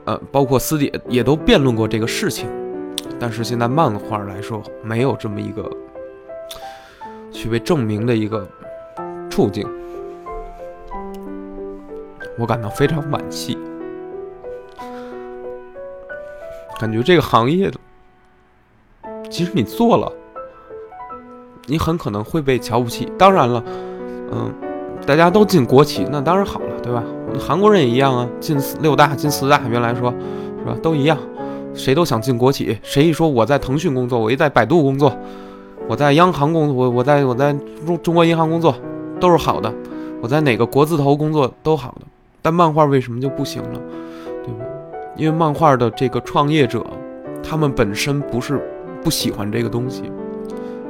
[0.04, 2.46] 呃，包括私底也都辩论过这个事情。
[3.20, 5.68] 但是现在漫画来说，没有这么一个
[7.32, 8.46] 去被证明的一个
[9.28, 9.68] 处境，
[12.38, 13.58] 我感到非常惋惜。
[16.78, 17.68] 感觉这个行业，
[19.28, 20.12] 即使你做了，
[21.66, 23.10] 你很可能会被瞧不起。
[23.18, 23.64] 当然了，
[24.30, 24.54] 嗯，
[25.04, 27.02] 大家都进国企，那当然好了，对吧？
[27.36, 30.14] 韩国人也一样啊，进六大、进四大，原来说
[30.60, 31.18] 是吧，都一样。
[31.74, 35.16] 谁都想进国企，谁一说我在腾讯工作，我一在百度工作，
[35.86, 37.54] 我在央行工作，我我在我在
[37.86, 38.74] 中中国银行工作，
[39.20, 39.72] 都是好的。
[40.20, 42.06] 我在哪个国字头工作都好的，
[42.42, 43.80] 但漫画为什么就不行了，
[44.44, 44.64] 对吧？
[45.16, 46.84] 因为漫画的这个创业者，
[47.40, 48.60] 他们本身不是
[49.04, 50.10] 不喜欢这个东西，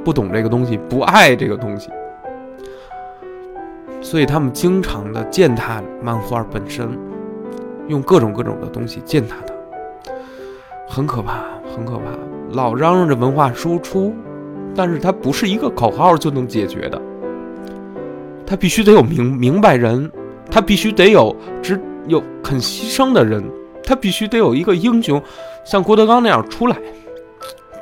[0.03, 1.91] 不懂这个东西，不爱这个东西，
[4.01, 6.89] 所以他们经常的践踏漫画本身，
[7.89, 9.53] 用各种各种的东西践踏它，
[10.89, 12.05] 很可怕，很可怕。
[12.53, 14.14] 老嚷嚷着文化输出，
[14.74, 17.01] 但是它不是一个口号就能解决的，
[18.47, 20.11] 它必须得有明明白人，
[20.51, 23.45] 它必须得有只有肯牺牲的人，
[23.84, 25.22] 它必须得有一个英雄，
[25.64, 26.76] 像郭德纲那样出来，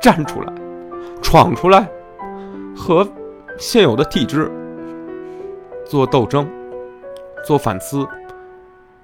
[0.01, 0.53] 站出来，
[1.21, 1.89] 闯出来，
[2.75, 3.07] 和
[3.57, 4.51] 现有的体制。
[5.85, 6.45] 做斗争，
[7.45, 8.05] 做反思，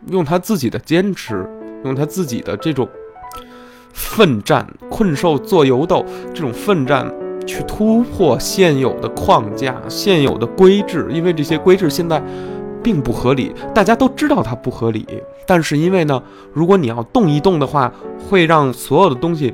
[0.08, 1.50] 用他自己的坚持，
[1.86, 2.86] 用他自己的这种
[3.94, 7.10] 奋战、困兽做游斗这种奋战，
[7.46, 11.08] 去突破现有的框架、现有的规制。
[11.10, 12.22] 因为这些规制现在
[12.84, 15.06] 并不合理，大家都知道它不合理。
[15.46, 16.22] 但是因为呢，
[16.52, 17.94] 如果你要动一动的话，
[18.30, 19.54] 会让所有的东西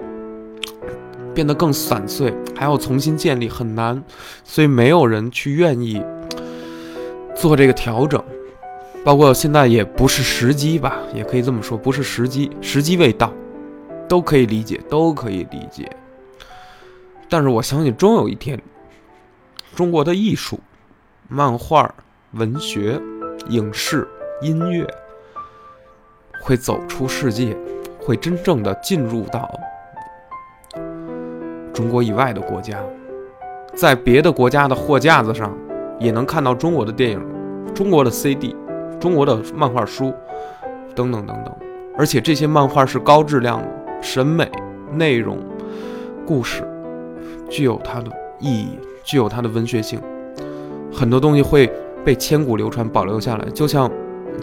[1.34, 4.02] 变得更散碎，还要重新建立很难，
[4.44, 6.02] 所以没有人去愿意。
[7.36, 8.22] 做这个调整，
[9.02, 13.32] 包括现在也不是时机吧，也可以这么说，不是时机，时机未到，
[14.10, 15.90] 都可以理解，都可以理解。
[17.30, 18.62] 但是我相信，终有一天，
[19.76, 20.60] 中国的艺术、
[21.30, 21.94] 漫画、
[22.32, 23.00] 文学、
[23.48, 24.06] 影视、
[24.42, 24.86] 音乐
[26.42, 27.56] 会走出世界，
[28.00, 29.50] 会真正的进入到
[31.72, 32.84] 中国以外的国家，
[33.74, 35.56] 在别的国家的货架子上。
[36.02, 37.22] 也能看到中国的电影、
[37.76, 38.56] 中国的 CD、
[39.02, 40.14] 中国的漫画书
[40.96, 41.54] 等等等等，
[41.98, 43.68] 而且这些漫画是高质量的，
[44.02, 44.50] 审美、
[44.94, 45.38] 内容、
[46.26, 46.64] 故事
[47.50, 50.00] 具有它的意义，具有它的文学性，
[50.92, 51.72] 很多东西会
[52.04, 53.92] 被千古流传保留下来，就像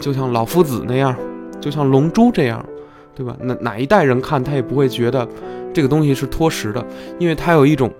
[0.00, 1.14] 就像老夫子那样，
[1.60, 2.64] 就像龙珠这样，
[3.14, 3.36] 对吧？
[3.40, 5.26] 哪哪一代人看他也不会觉得
[5.72, 6.84] 这个东西是脱实的，
[7.18, 7.92] 因为它有一种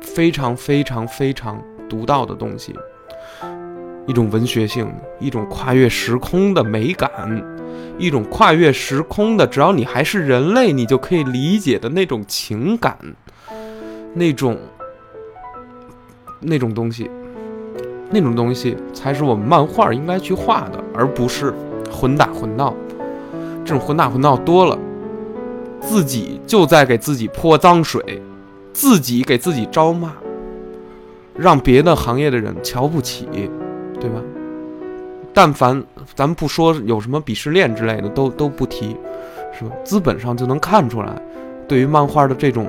[0.00, 1.62] 非常非常非常。
[1.88, 2.74] 独到的东西，
[4.08, 7.08] 一种文学性，一种跨越时空的美感，
[7.98, 12.96] 一种跨越时空的，只要你还是人类，你就可以理解的那种情感，
[14.14, 14.58] 那种
[16.40, 17.10] 那种东西，
[18.10, 21.52] 那种东西才是我们漫画应该去画的，而不是
[21.90, 22.74] 混打混闹。
[23.64, 24.78] 这种混打混闹多了，
[25.80, 28.22] 自己就在给自己泼脏水，
[28.72, 30.12] 自己给自己招骂。
[31.34, 33.28] 让别的行业的人瞧不起，
[34.00, 34.22] 对吧？
[35.36, 35.84] 但凡
[36.14, 38.96] 咱们不说有什么鄙视链之类的，都都不提，
[39.52, 39.70] 是吧？
[39.84, 41.12] 资本上就能看出来，
[41.68, 42.66] 对于漫画的这种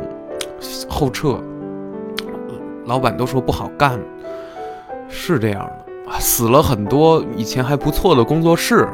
[0.89, 1.39] 后撤，
[2.85, 3.97] 老板都说不好干，
[5.07, 5.61] 是这样
[6.05, 8.85] 的，死了很多以前还不错的工作室，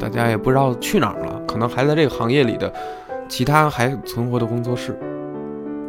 [0.00, 2.72] 大家也不知道去哪儿了，可能还在这个行业里的
[3.28, 4.98] 其他还存活的工作室，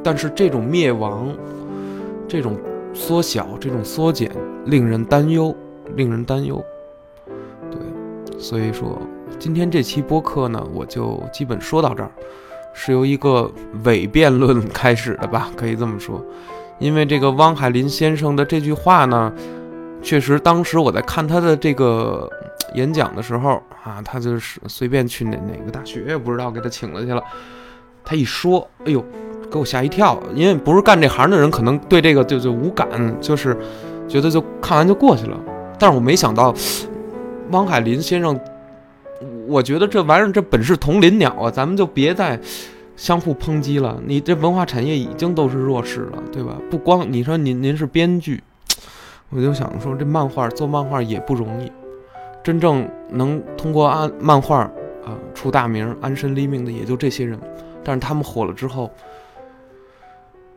[0.03, 1.33] 但是这种灭亡，
[2.27, 2.57] 这种。
[2.97, 4.31] 缩小这种缩减
[4.67, 5.53] 令人担忧，
[5.97, 6.63] 令人担忧。
[8.45, 9.01] 所以说
[9.39, 12.11] 今天这期播客呢，我就基本说到这儿，
[12.75, 13.51] 是由一个
[13.83, 16.23] 伪辩论开始的吧，可以这么说。
[16.77, 19.33] 因为这个汪海林先生的这句话呢，
[19.99, 22.29] 确实当时我在看他的这个
[22.75, 27.23] 演讲的时候啊，他就是随便去哪哪个大学也不知道给他请了去了，
[28.03, 29.03] 他一说，哎呦。
[29.51, 32.87] 给我吓一跳，因为不是干这行的人，可能对这个就就无感，
[33.21, 33.55] 就是
[34.07, 35.37] 觉得就看完就过去了。
[35.79, 36.53] 但是我没想到，
[37.51, 38.39] 汪海林先生，
[39.47, 42.39] 我觉得这玩意儿这本是同林鸟啊，咱们就别再
[42.95, 44.01] 相互抨击了。
[44.05, 46.57] 你这文化产业已经都是弱势了，对吧？
[46.69, 48.41] 不光你说您您是编剧，
[49.29, 51.71] 我就想说这漫画做漫画也不容易，
[52.43, 54.59] 真正能通过安漫画
[55.05, 57.39] 啊出大名、安身立命的也就这些人，
[57.83, 58.91] 但是他们火了之后。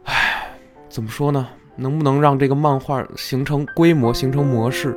[0.04, 0.56] 唉
[0.88, 1.46] 怎么说呢？
[1.76, 4.96] 能不能让这个漫画形成规模、形成模式？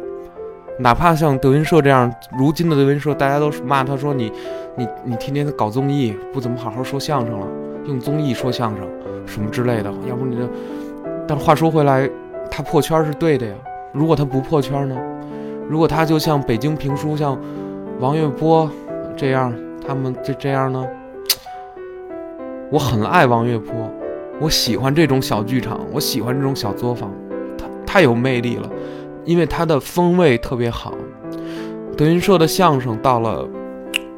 [0.80, 4.32] 哪怕像德云社这样，如今的德云社，大家都骂他说你、
[4.76, 7.48] 你、你天天搞综艺，不怎么好好说相声了，
[7.86, 8.88] 用综艺说相声
[9.26, 9.92] 什么之类的。
[10.10, 10.44] 要不你就……
[11.28, 12.10] 但话说回来，
[12.50, 13.54] 他破圈是对的呀。
[13.94, 14.98] 如果他不破圈呢？
[15.70, 17.38] 如果他就像北京评书，像
[18.00, 18.70] 王月波
[19.16, 19.54] 这样，
[19.86, 20.86] 他们这这样呢？
[22.72, 23.74] 我很爱王月波。
[24.40, 27.12] 我喜欢这种小剧场，我喜欢这种小作坊，
[27.58, 28.68] 他太有魅力了，
[29.26, 30.94] 因为它的风味特别好。
[31.98, 33.48] 德云社的相声到了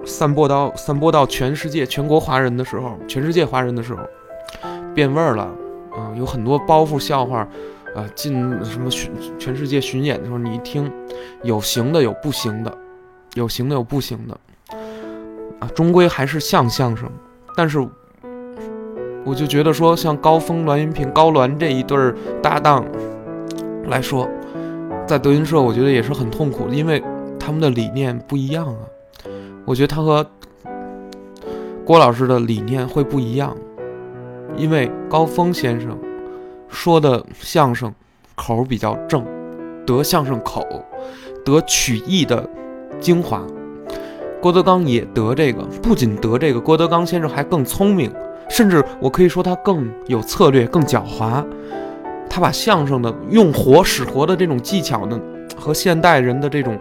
[0.05, 4.01] 散播到散播到全世界全国华人的时候，全世界华人的时候，
[4.93, 5.43] 变味儿了
[5.91, 6.13] 啊！
[6.15, 7.39] 有很多包袱笑话，
[7.95, 8.33] 啊，进
[8.63, 10.91] 什么巡全世界巡演的时候，你一听，
[11.41, 12.77] 有行的有不行的，
[13.33, 14.37] 有行的有不行的，
[15.59, 17.09] 啊，终归还是像相声，
[17.55, 17.85] 但是。
[19.25, 22.85] 我就觉得说，像高峰、栾云平、高栾这一对儿搭档
[23.85, 24.27] 来说，
[25.05, 27.03] 在德云社，我觉得也是很痛苦的，因为
[27.39, 28.79] 他们的理念不一样啊。
[29.65, 30.25] 我觉得他和
[31.85, 33.55] 郭老师的理念会不一样，
[34.57, 35.97] 因为高峰先生
[36.69, 37.93] 说的相声
[38.35, 39.25] 口比较正，
[39.85, 40.65] 得相声口，
[41.45, 42.49] 得曲艺的
[42.99, 43.45] 精华。
[44.41, 48.11] 郭德纲也得这个，不仅得这个，郭德纲先生还更聪明，
[48.49, 51.45] 甚至我可以说他更有策略，更狡猾。
[52.33, 55.21] 他把相声的用活使活的这种技巧呢，
[55.55, 56.75] 和现代人的这种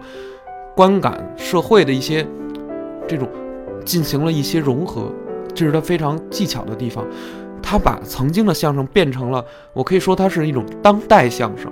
[0.75, 2.25] 观感、社会的一些
[3.07, 3.29] 这种
[3.85, 5.11] 进行了一些融合，
[5.53, 7.05] 这是他非常技巧的地方。
[7.61, 11.71] 他把曾经的相声变成了，我可以说它是一种当代相声，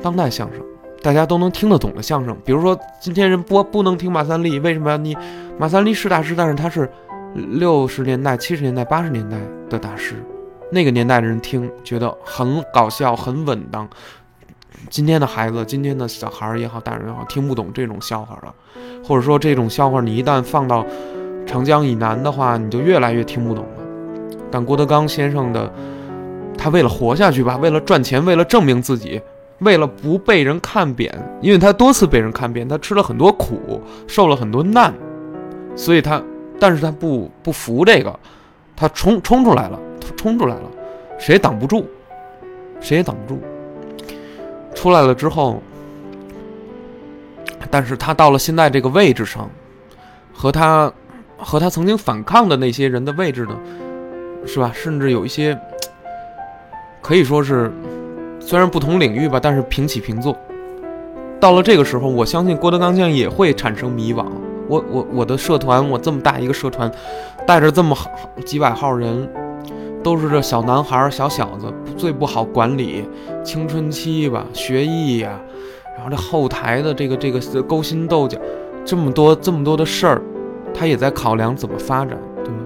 [0.00, 0.62] 当代相声，
[1.02, 2.36] 大家都能听得懂的相声。
[2.44, 4.96] 比如说，今天人不不能听马三立，为什么？
[4.96, 5.16] 你
[5.58, 6.88] 马三立是大师，但是他是
[7.34, 9.36] 六十年代、七十年代、八十年代
[9.68, 10.14] 的大师。
[10.70, 13.88] 那个年代的人听觉得很搞笑、很稳当，
[14.90, 18.54] 今天的孩子、今天的小孩儿也好、大人也好，听不懂这种笑话了，
[19.04, 20.84] 或者说这种笑话你一旦放到
[21.46, 23.84] 长江以南的话，你就越来越听不懂了。
[24.50, 25.72] 但郭德纲先生的，
[26.56, 29.20] 他为了活下去吧，为了赚钱，为了证明自己，
[29.60, 34.92] 为了不被人看扁，因为他多次被人看扁，他吃了很多苦，受了很多难，
[35.74, 36.22] 所以他，
[36.60, 38.18] 但是他不不服这个，
[38.76, 39.80] 他冲冲出来了。
[40.16, 40.62] 冲出来了，
[41.18, 41.86] 谁也挡不住，
[42.80, 43.40] 谁也挡不住。
[44.74, 45.62] 出来了之后，
[47.70, 49.48] 但是他到了现在这个位置上，
[50.32, 50.90] 和他
[51.36, 53.56] 和他曾经反抗的那些人的位置呢，
[54.46, 54.72] 是吧？
[54.74, 55.56] 甚至有一些
[57.02, 57.70] 可以说是
[58.40, 60.36] 虽然不同领域吧，但是平起平坐。
[61.38, 64.24] 到了这个时候，我相信郭德纲先生也会产生迷惘。
[64.68, 66.90] 我我我的社团，我这么大一个社团，
[67.46, 68.10] 带着这么好
[68.44, 69.28] 几百号人。
[70.02, 71.66] 都是这小男孩、小小子
[71.96, 73.04] 最不好管理，
[73.42, 75.40] 青春期吧，学艺呀，
[75.96, 78.38] 然后这后台的这个这个勾心斗角，
[78.84, 80.22] 这么多这么多的事儿，
[80.72, 82.60] 他也在考量怎么发展，对吗？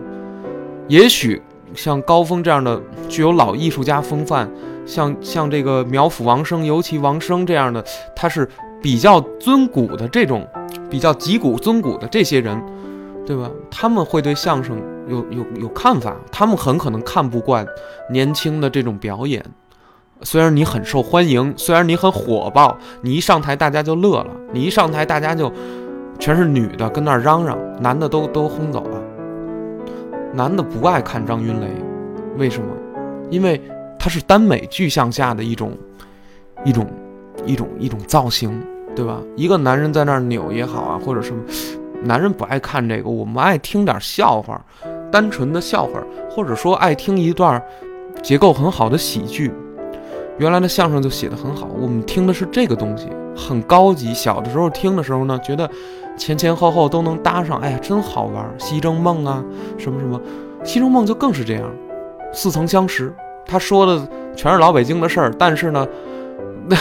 [0.87, 1.41] 也许
[1.75, 2.79] 像高峰这样的
[3.09, 4.47] 具有老艺术家风范，
[4.85, 7.83] 像像这个苗阜王声，尤其王声这样的，
[8.15, 8.47] 他是
[8.83, 10.47] 比较尊古的这种，
[10.91, 12.63] 比较极古尊古的这些人。
[13.31, 13.49] 对吧？
[13.71, 17.65] 他们会对相声有有有看法，他们很可能看不惯
[18.11, 19.41] 年轻的这种表演。
[20.23, 25.53] 虽然你很受欢迎，虽然你很火爆，你一上台大家就乐了，你一上台大家就
[26.19, 29.01] 全是女的跟那儿嚷嚷，男的都都轰走了。
[30.35, 31.69] 男的不爱看张云雷，
[32.37, 32.67] 为什么？
[33.31, 33.63] 因为
[33.97, 35.71] 他是耽美具象下的一种
[36.65, 36.85] 一种
[37.47, 38.61] 一种一种造型，
[38.97, 39.23] 对吧？
[39.37, 41.41] 一个男人在那儿扭也好啊，或者什么。
[42.03, 44.61] 男人不爱看这个，我们爱听点笑话，
[45.13, 47.63] 单纯的笑话，或者说爱听一段
[48.23, 49.53] 结构很好的喜剧。
[50.39, 54.15] 原来的相声就写的很好，我们听的是这个东西，很高级。
[54.15, 55.69] 小的时候听的时候呢，觉得
[56.17, 58.49] 前前后后都能搭上，哎呀，真好玩。
[58.59, 59.45] 西征梦啊，
[59.77, 60.19] 什么什么，
[60.65, 61.71] 西征梦就更是这样，
[62.33, 63.15] 似曾相识。
[63.45, 65.87] 他说的全是老北京的事儿，但是呢，
[66.67, 66.77] 那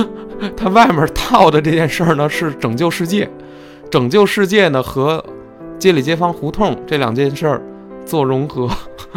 [0.56, 3.28] 他外面套的这件事儿呢，是拯救世界。
[3.94, 5.24] 拯救世界呢和
[5.78, 7.62] 街里街坊胡同这两件事儿
[8.04, 8.68] 做融合，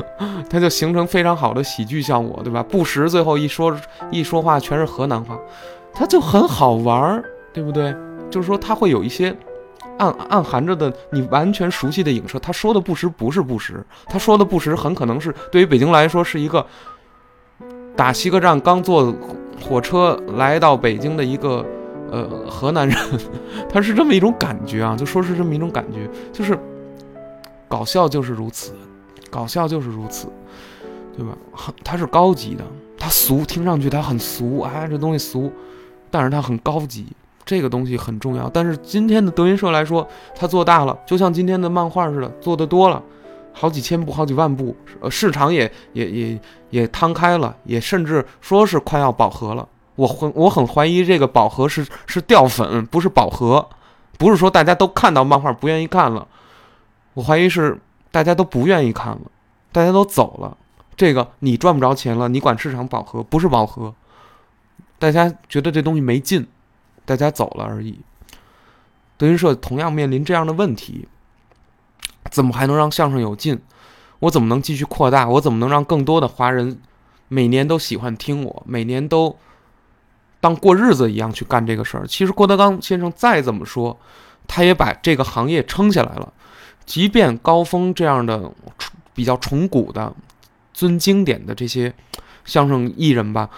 [0.52, 2.62] 它就形成非常好的喜剧效果，对吧？
[2.62, 3.76] 不时最后一说
[4.12, 5.36] 一说话全是河南话，
[5.96, 7.92] 它就很好玩儿，对不对？
[8.30, 9.36] 就是说它会有一些
[9.98, 12.38] 暗暗含着的你完全熟悉的影射。
[12.38, 16.64] 他说的不时不是不时，他说的不时很可能是对于北京来说是一个
[17.96, 19.12] 打西客站刚坐
[19.60, 21.66] 火车来到北京的一个。
[22.12, 22.98] 呃，河南人，
[23.70, 26.58] 他是这么一种感觉啊，就说是这么一种感觉，就是
[27.68, 28.74] 搞笑就是如此，
[29.30, 30.28] 搞笑就是如此，
[31.16, 31.38] 对吧？
[31.52, 32.64] 很，它是高级的，
[32.98, 35.52] 它俗，听上去它很俗，哎，这东西俗，
[36.10, 37.08] 但是它很高级，
[37.46, 38.50] 这个东西很重要。
[38.50, 43.04] 但是今天的德云社来说，它做大了，就像今天的漫画似的，做的多了，
[43.52, 49.68] 好几千部，好几万部，呃，市场也也也也摊开了，也甚至说是快要饱和了。
[49.98, 53.68] 我很我很怀疑这个饱和是是掉粉，不是饱和，
[54.18, 56.28] 不是说大家都看到漫画不愿意看了，
[57.16, 59.22] 我怀疑是大家都不愿意看了，
[59.72, 60.56] 大家都走了。
[60.96, 63.96] 这个你赚不着钱了，你管市场饱和不是饱和，
[65.00, 66.46] 大家觉得这东西没劲，
[67.04, 68.00] 大家走了而已。
[69.18, 71.08] 德云社同样面临这样的问题，
[72.30, 73.60] 怎么还能让相声有劲？
[74.20, 75.28] 我怎么能继续扩大？
[75.28, 76.80] 我怎么能让更多的华人
[77.28, 78.64] 每年都喜欢听我？
[78.68, 79.36] 每年都。
[80.40, 82.06] 当过日子一样去干这个事儿。
[82.08, 84.00] 其实郭德纲先生再怎么说，
[84.48, 86.32] 他也把这个行业撑下来了。
[86.86, 88.52] 即便高峰这样的
[89.14, 90.16] 比较崇古的、
[90.74, 91.94] 尊经典的这些
[92.46, 93.50] 相声艺人吧，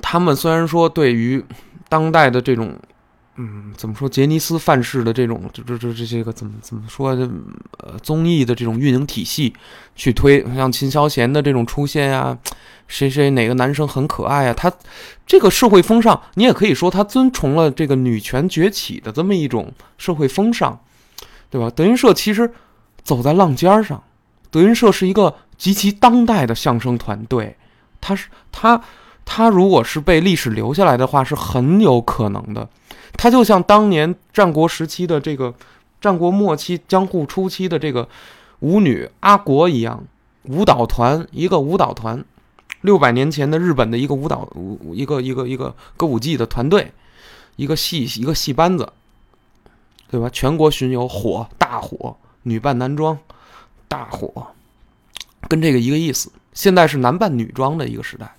[0.00, 1.44] 他们虽然说对于
[1.88, 2.74] 当代的这种，
[3.36, 7.10] 嗯，怎么说杰尼斯范式的这种，这这这这些个怎么怎么说，
[7.78, 9.52] 呃，综艺的这种运营体系
[9.94, 12.38] 去推，像秦霄贤的这种出现呀，
[12.88, 14.72] 谁谁哪个男生很可爱啊，他
[15.24, 20.80] 这个社会风尚，你也可以说他遵从了这个女权崛起的这么一种社会风尚，
[21.48, 21.70] 对吧？
[21.70, 22.52] 德云社其实
[23.04, 24.02] 走在浪尖上，
[24.50, 27.56] 德云社是一个极其当代的相声团队，
[28.00, 28.82] 他是他。
[29.30, 32.66] 他如果是被历史留下来的话，是很有可能的。
[33.12, 35.52] 他就像当年战国时期的这个
[36.00, 38.08] 战国末期、江户初期的这个
[38.60, 40.02] 舞女阿国一样，
[40.44, 42.24] 舞蹈团一个舞蹈团，
[42.80, 46.92] 六百年前的日本的一个舞蹈舞一个一个一个歌舞伎的团队，
[47.56, 48.92] 一个戏一个戏班子，
[50.10, 50.28] 对吧？
[50.30, 53.18] 全国巡游火大火，女扮男装
[53.88, 54.48] 大火，
[55.48, 56.30] 跟这个一个意思。
[56.52, 58.34] 现在是男扮女装的一个时代。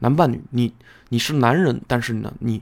[0.00, 0.74] 男扮女，你
[1.08, 2.60] 你是男人，但是呢，你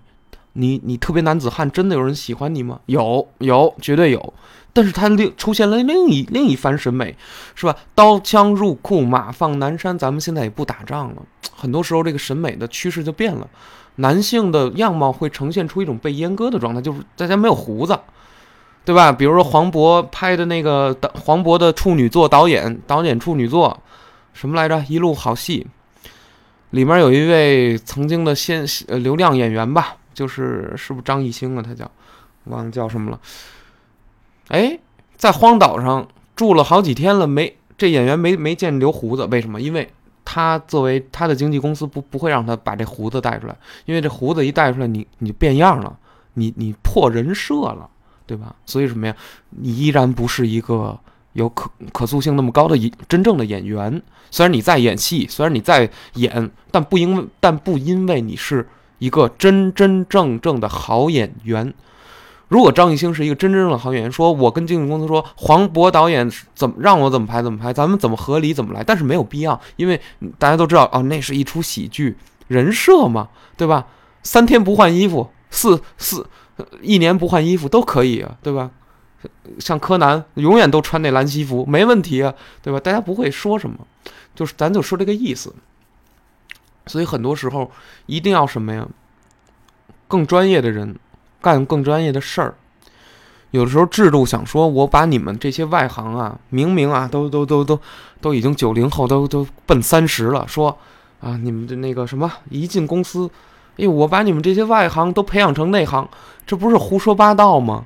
[0.55, 2.81] 你你特别男子汉，真的有人喜欢你吗？
[2.87, 4.35] 有有，绝对有。
[4.75, 7.15] 但是他另出现了另一另一番审美，
[7.55, 7.77] 是吧？
[7.95, 11.23] 刀枪入库，马放南山，咱们现在也不打仗了。
[11.55, 13.47] 很多时候，这个审美的趋势就变了，
[13.97, 17.99] 男性的样貌会呈现出一种被阉割的状态，就是大家没有胡子，
[18.87, 19.13] 对吧？
[19.13, 23.79] 比如说黄渤拍的那个黄渤的处女作，导演导演处女作，
[24.33, 24.83] 什么来着？
[24.89, 25.67] 一路好戏。
[26.71, 31.63] 里面有一位曾经的先呃流量演员吧，就是是不是张艺兴啊？
[31.63, 31.91] 他叫
[32.45, 33.21] 忘了叫什么了。
[34.49, 34.79] 哎，
[35.17, 39.61] 在荒岛上住了好几天了，没这演员没没见留胡子，为什么？
[39.61, 39.91] 因为
[40.25, 43.57] 他作为他的经纪公司不不会让他把这胡子带出来，
[43.87, 45.99] 因为这胡子一带出来，你你变样了，
[46.35, 47.89] 你你破人设了，
[48.27, 48.55] 对吧？
[48.67, 49.17] 所以什么呀？
[49.51, 50.99] 你依然不是一个。
[51.35, 58.69] 有可可塑性那么高的演真正的演员，虽然你在演戏，虽然你在演，但不因为但不因为你是
[59.03, 61.75] 一个真真正正的好演员。
[62.47, 70.01] 如果张艺兴是一个真真正正的好演员，说我跟经纪公司说黄渤导演怎么让我怎么拍怎么拍，咱们怎么合理怎么来，但是没有必要，因为
[70.39, 72.17] 大家都知道哦，那是一出喜剧
[72.47, 73.87] 人设嘛，对吧？
[74.23, 76.25] 三天不换衣服，四四
[76.81, 78.71] 一年不换衣服都可以啊，对吧？
[79.59, 82.79] 像柯南永远都穿那蓝西服，没问题啊，对吧？
[82.79, 83.79] 大家不会说什么，
[84.37, 85.53] 就是咱就说这个意思。
[86.87, 87.71] 所以很多时候
[88.07, 88.87] 一定要什么呀？
[90.09, 90.99] 更专业的人
[91.41, 92.55] 干更专业的事儿。
[93.51, 97.79] 有的时候制度想说，我把你们这些外行啊，明明啊都都都都
[98.21, 100.77] 都已经九零后，都都奔三十了，说
[101.21, 103.31] 啊你们的那个什么一进公司，
[103.77, 106.09] 哎，我把你们这些外行都培养成内行，
[106.47, 107.85] 这不是胡说八道吗？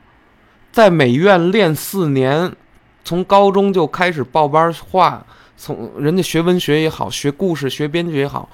[0.70, 2.54] 在美院练四年，
[3.02, 8.48] 从高中就开始报班画，从人家学文学也好，学故事、学编剧也好，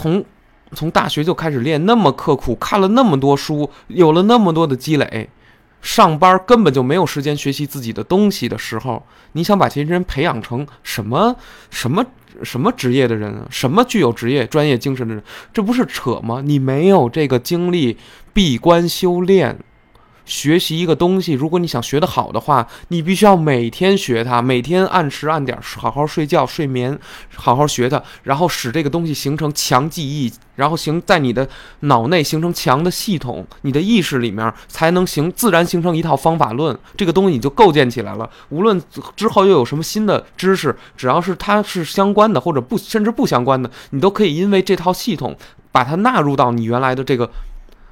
[0.00, 0.24] 从
[0.72, 5.28] 从大学就开始练，那么刻苦，看了那么多书，有了那么多的积累，
[5.82, 11.36] 上班根本就没有时间学习自己的东西的时候，你想把这些人培养成什么
[11.68, 12.02] 什么
[12.42, 13.44] 什么职业的人？
[13.50, 15.22] 什么具有职业专业精神的人？
[15.52, 16.40] 这不是扯吗？
[16.42, 17.98] 你没有这个精力
[18.32, 19.58] 闭关修炼。
[20.24, 26.98] 学习一个东西，如果你想学得好的话，你必须要每天学它，每天按时按点好好睡觉、睡眠，
[27.34, 31.48] 好好学它，然后使这个东西形成强记忆，然后形在你的
[31.80, 38.28] 脑内形成强的系统，你的意识里面才能形自然形成一套方法论，这个东西你就构建起来了。
[38.50, 38.80] 无论
[39.16, 45.36] 之后又有什么新的知识，只要是它是相关的或者不甚至不相关的，你都可以因为这套系统
[45.72, 47.30] 把它纳入到你原来的这个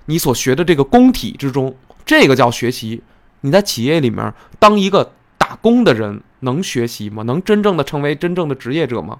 [0.06, 1.74] 你所学的这个工体之中。
[2.08, 3.02] 这个叫学习。
[3.42, 7.22] 你在企业里面当一个打工的人，能学习吗？
[7.24, 9.18] 能真正的成为真正的职业者吗？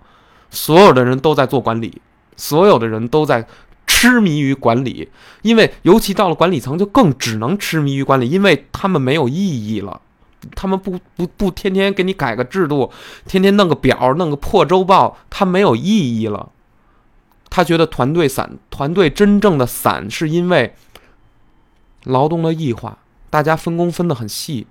[0.50, 2.00] 所有的人都在做管理，
[2.34, 3.46] 所有的人都在
[3.86, 5.10] 痴迷于管理，
[5.42, 10.00] 因为尤其到了管理层，就更只能痴迷于管理，因为他们没有意义了。
[10.56, 12.90] 他们不不不天天给你改个制度，
[13.26, 16.48] 天天弄个表，弄个破周报，他没有意义了。
[17.50, 20.74] 他觉得团队散，团队真正的散，是因为。
[22.08, 22.96] 劳动的异化，
[23.28, 24.66] 大家分工分得很细。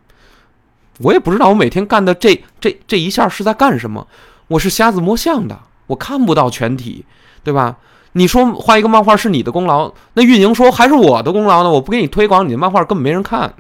[1.00, 4.08] 我也不知道我每天干的这这这一下是在干什么。
[4.48, 7.06] 我是瞎子摸象的，我看不到全体，
[7.44, 7.78] 对吧？
[8.14, 11.70] 你说画一个漫画是你的功劳，那运营说还是我的功劳呢？
[11.70, 13.54] 我不给你推广，你的漫画根本没人看。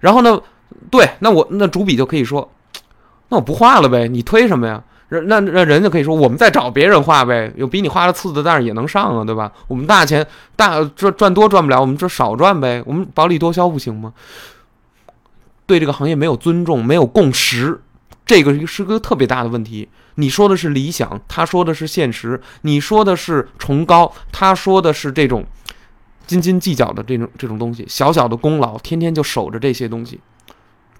[0.00, 0.40] 然后呢，
[0.90, 2.50] 对，那我那主笔就可以说，
[3.28, 4.82] 那我不画了呗，你推什么呀？
[5.20, 9.52] 那那人家可以说，我们再找别人画呗，有比你画的次的，但是也能上啊，对吧？
[9.68, 10.26] 我们大钱
[10.56, 14.12] 大赚赚多赚不了，我们这少赚呗，我们薄利多销不行吗？
[15.66, 17.80] 对这个行业没有尊重，没有共识，
[18.26, 19.88] 这个是个特别大的问题。
[20.16, 25.44] 你说的是理想，他说的是现实；你说的是崇高，他说的是这种
[26.26, 27.86] 斤斤计较的这种这种东西。
[27.88, 30.20] 小小的功劳，天天就守着这些东西，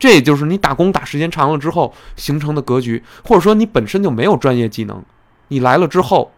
[0.03, 5.01] 这也就是你打工打时间长了之后形成的格局，或者说你本身就没有专业技能，
[5.47, 6.33] 你来了之后，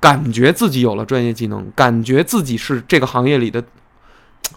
[0.00, 3.62] 感觉自己有了专业技能，感觉自己是这个行业里的。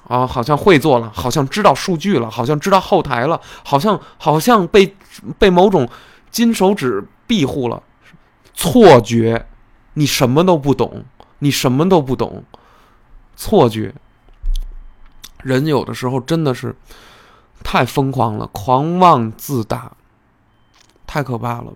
[0.08, 4.96] 啊，好像会做了，好像知道数据了，好像知道后台了，好像好像被
[5.38, 5.90] 被某种
[6.32, 7.84] 金手指庇护了，
[8.54, 9.46] 错觉，
[9.96, 11.04] 你什么都不懂，
[11.40, 12.46] 你什么都不懂，
[13.36, 13.94] 错觉。
[15.44, 16.76] 人有的时候真的是
[17.68, 19.92] 太疯狂了，狂妄自大，
[21.08, 21.74] 太可怕了，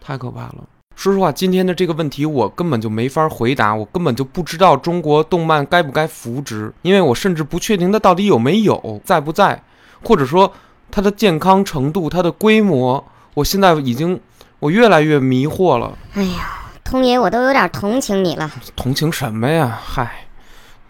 [0.00, 0.58] 太可怕了。
[0.94, 9.60] 说实话，今天的这个问题我根本就没法回答，我根本就不知道中国动漫该不该扶植，因为我甚至不确定它到底有没有在不在，
[10.04, 10.50] 或者说
[10.92, 13.04] 它的健康程度、它的规模，
[13.34, 14.18] 我现在已经
[14.60, 15.98] 我越来越迷惑了。
[16.14, 18.48] 哎呀，通爷，我都有点同情你了。
[18.76, 19.76] 同情什么呀？
[19.84, 20.26] 嗨，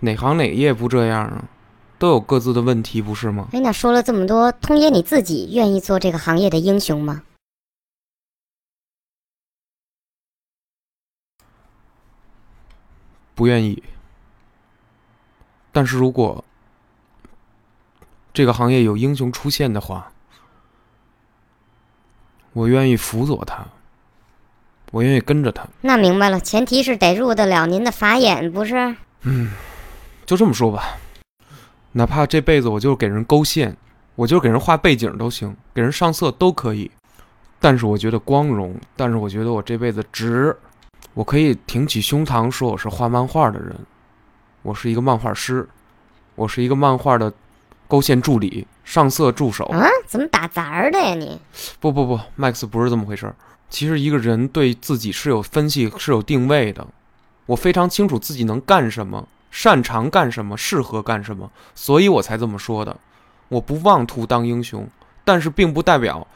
[0.00, 1.44] 哪行哪业不这样啊？
[1.98, 3.48] 都有各自的问题，不是吗？
[3.52, 7.22] 哎，那说了这么多，通爷你自己愿意做这个行业的英雄吗？
[13.34, 13.82] 不愿意，
[15.72, 16.44] 但是如果
[18.32, 20.12] 这个行业有英雄出现的话，
[22.52, 23.66] 我愿意辅佐他，
[24.92, 25.66] 我愿意跟着他。
[25.80, 28.94] 那明白了，前提是得入得了您的法眼，不是？
[29.22, 29.50] 嗯，
[30.24, 30.96] 就这么说吧，
[31.96, 33.76] 哪怕这辈子我就是给人勾线，
[34.14, 36.90] 我就是给人画背景都行，给人上色都可以。
[37.58, 40.54] 但是我觉得光荣，但是我觉得我这辈子值。
[41.14, 43.74] 我可以挺起胸膛说我是画漫画的人，
[44.62, 45.68] 我是一个漫画师，
[46.34, 47.32] 我是一个漫画的
[47.86, 49.64] 勾线助理、上色助手。
[49.66, 49.86] 啊？
[50.08, 51.40] 怎么打杂儿的呀你？
[51.78, 53.36] 不不不，Max 不是这么回事儿。
[53.70, 56.84] 其实一个人对自己是有分析、是有定位的。
[57.46, 62.96] 我非常清楚自己能干什么，擅长干什么，适合干什么，所以我才这么说的。
[63.46, 64.84] 我不妄图当英雄，
[65.24, 66.26] 但是并不代表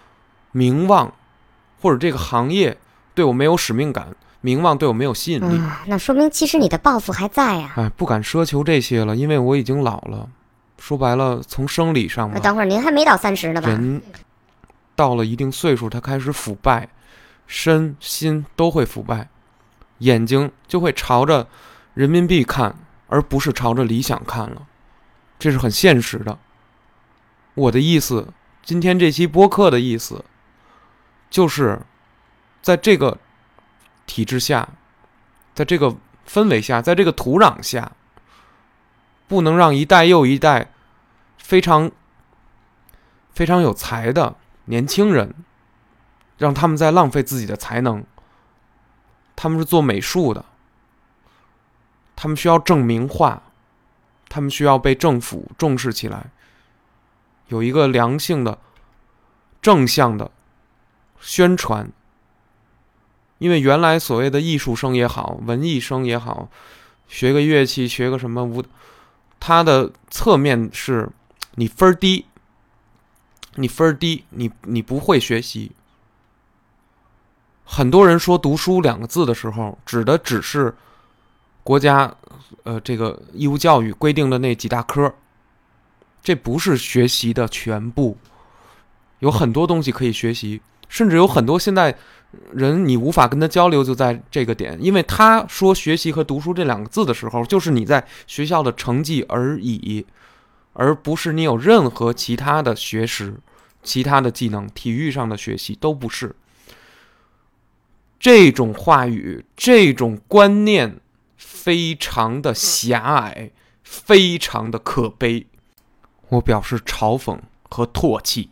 [0.52, 1.12] 名望
[1.82, 2.78] 或者这个行业
[3.16, 4.06] 对我没有使命感。
[4.40, 7.72] 名望对我没有吸引力，那说明其实你的抱负还在呀。
[7.74, 10.28] 哎，不敢奢求这些了，因为我已经老了。
[10.78, 13.68] 说白了，从生理上，等会儿您还没到三十呢吧？
[13.68, 14.00] 人
[14.94, 16.88] 到了一定岁数，他开始腐败，
[17.48, 19.28] 身心都会腐败，
[19.98, 21.48] 眼睛就会朝着
[21.94, 22.72] 人民币看，
[23.08, 24.66] 而不是朝着理想看了，
[25.38, 26.38] 这是很现实的。
[27.54, 28.32] 我的意思，
[28.62, 30.24] 今天这期播客的意思，
[31.28, 31.80] 就是
[32.62, 33.18] 在这个。
[34.10, 34.66] 体制下，
[35.52, 35.94] 在这个
[36.26, 37.92] 氛围下，在这个土壤下，
[39.26, 40.70] 不能让一代又一代
[41.36, 41.90] 非常
[43.34, 45.34] 非常有才的年轻人，
[46.38, 48.02] 让他们在浪费自己的才能。
[49.36, 50.42] 他们是做美术的，
[52.20, 53.40] 他们需要证明化，
[54.28, 56.32] 他们需要被政府重视起来，
[57.46, 58.58] 有一个良性的、
[59.62, 60.32] 正向的
[61.20, 61.92] 宣传。
[63.38, 66.50] 因为原来所谓的艺术生也好，文艺生也好，
[67.06, 68.64] 学个乐器，学个什么舞，
[69.38, 71.08] 它的侧面是，
[71.54, 72.26] 你分儿低，
[73.54, 75.70] 你分儿低，你你不会学习。
[77.64, 80.74] 很多人说“读书”两个字的时候，指的只是
[81.68, 82.16] 国家，
[82.62, 85.14] 呃，这个义务教育规定的那几大科，
[86.22, 88.16] 这不是学习的全部，
[89.18, 91.94] 有很多东西可以学习，甚至有很多现在。
[92.52, 100.04] 人你无法跟他交流，就在这个点，因为他说学习和读书这两个字的时候，就是你在学校的成绩而已，
[100.74, 103.34] 而不是你有任何其他的学识、
[103.82, 106.34] 其他的技能、体育上的学习都不是。
[108.20, 111.00] 这种话语、这种观念
[111.38, 113.52] 非常的狭隘，
[113.84, 115.46] 非常的可悲，
[116.30, 117.38] 我表示嘲讽
[117.70, 118.50] 和唾弃。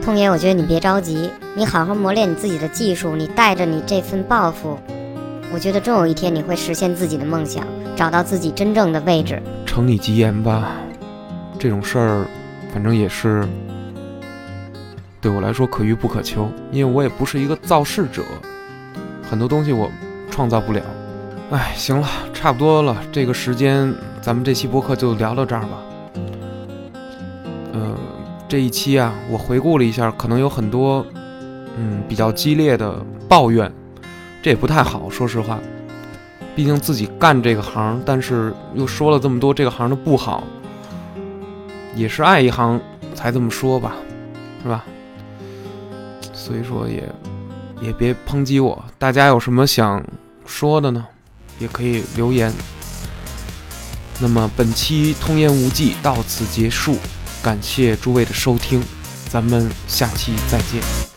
[0.00, 4.78] 通爷，我觉得你别着急，你好好磨练你自己的技术，你带着你这份抱负，
[5.52, 7.66] 我觉得终有一天你会实现自己的梦想，
[7.96, 9.42] 找到自己真正的位置。
[9.66, 10.76] 承你吉言吧，
[11.58, 12.26] 这种事儿，
[12.72, 13.46] 反正也是
[15.20, 18.22] 对我来说可遇不可求，因为我也不是一个造势者，
[19.28, 19.90] 很多东西我
[20.30, 20.80] 创造不了。
[21.50, 25.68] 哎，行了，差不多了，这个时间咱们这期播客就聊到这儿吧。
[27.72, 27.96] 嗯。
[28.48, 31.04] 这一期啊，我回顾了一下，可能有很多，
[31.76, 32.94] 嗯，比较激烈的
[33.28, 33.72] 抱怨，
[34.40, 35.58] 这也不太好，说实话。
[36.54, 40.44] 毕竟自己干这个行，但是又说了这么多这个行的不好，
[41.96, 42.80] 也是爱一行
[43.14, 43.96] 才这么说吧，
[44.62, 44.84] 是吧？
[46.32, 47.02] 所以说也
[47.80, 48.80] 也别抨击我。
[48.96, 50.00] 大家有什么想
[50.44, 51.04] 说的呢？
[51.58, 52.52] 也可以留言。
[54.18, 56.98] 那么本期《通言无忌》到此结束，
[57.42, 58.82] 感谢诸位的收听，
[59.30, 61.15] 咱们下期再见。